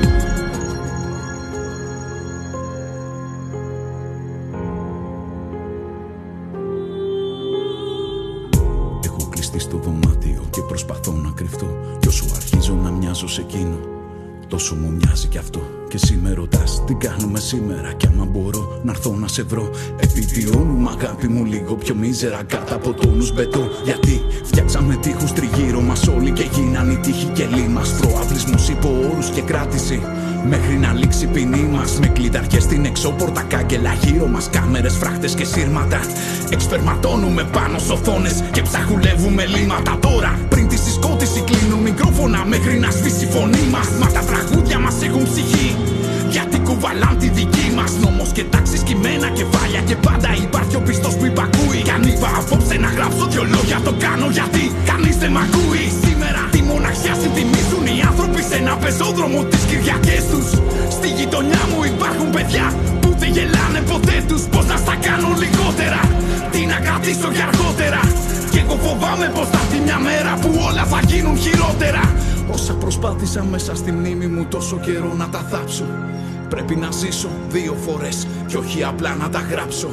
[9.05, 11.69] Έχω κλειστεί στο δωμάτιο και προσπαθώ να κρυφτώ.
[12.01, 13.79] Κι όσο αρχίζω να μοιάζω σε εκείνο
[14.49, 18.81] Τόσο μου μοιάζει κι αυτό και εσύ με ρωτάς τι κάνουμε σήμερα; Κι άμα μπορώ
[18.83, 19.71] να έρθω να σε βρω.
[19.97, 23.69] Επιβιώνουμε αγάπη μου λίγο πιο μίζερα κάτω από τόνους μπετό.
[23.85, 27.83] Γιατί φτιάξαμε τείχους τριγύρω μας όλοι και γίναν οι τείχοι και λίμα.
[28.01, 30.01] Προαυλισμού υπό όρου και κράτηση.
[30.49, 31.99] Μέχρι να λήξει η ποινή μας.
[31.99, 34.51] Με κλειδαρχέ στην εξώπορτα, κάγκελα γύρω μας.
[34.51, 36.01] Κάμερες, φράχτες και σύρματα.
[36.51, 39.99] Εξπερματώνουμε πάνω σ' οθόνες και ψαχουλεύουμε λίματα.
[40.01, 43.89] Τώρα πριν τη συσκότηση κλείνουν μικρόφωνα μέχρι να σβήσει η φωνή μας.
[44.01, 45.82] Μα τα τραγούδια μας έχουν ψυχή.
[46.33, 49.81] Γιατί κουβαλάν τη δική μας νόμος και τάξει κειμένα κεφάλια.
[49.89, 51.81] Και πάντα υπάρχει ο πιστός που υπακούει.
[51.87, 55.85] Κι αν είπα απόψε να γράψω δυο λόγια, το κάνω γιατί κανείς δεν μ' ακούει.
[56.05, 60.49] Σήμερα τη μοναξιά συντιμήσουν οι άνθρωποι σε ένα πεζόδρομο τις Κυριακές τους.
[60.97, 62.67] Στη γειτονιά μου υπάρχουν παιδιά
[63.01, 64.43] που δεν γελάνε ποτέ τους.
[64.53, 66.01] Πώς να στα κάνω λιγότερα,
[66.53, 68.01] τι να κρατήσω για αργότερα.
[68.53, 72.05] Και εγώ φοβάμαι πως θα έρθει μια μέρα που όλα θα γίνουν χειρότερα.
[72.55, 75.87] Όσα προσπάθησα μέσα στη μνήμη μου τόσο καιρό να τα θάψω
[76.53, 79.91] Πρέπει να ζήσω δύο φορές και όχι απλά να τα γράψω.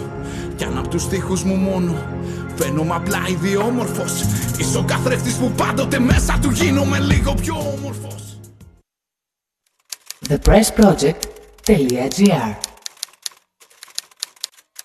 [0.55, 1.95] Κι αν απ' τους στίχους μου μόνο
[2.55, 4.21] φαίνομαι απλά ιδιόμορφος.
[4.57, 8.39] Είσαι ο καθρέφτης που πάντοτε μέσα του γίνομαι λίγο πιο όμορφος.
[10.27, 12.68] Thepressproject.gr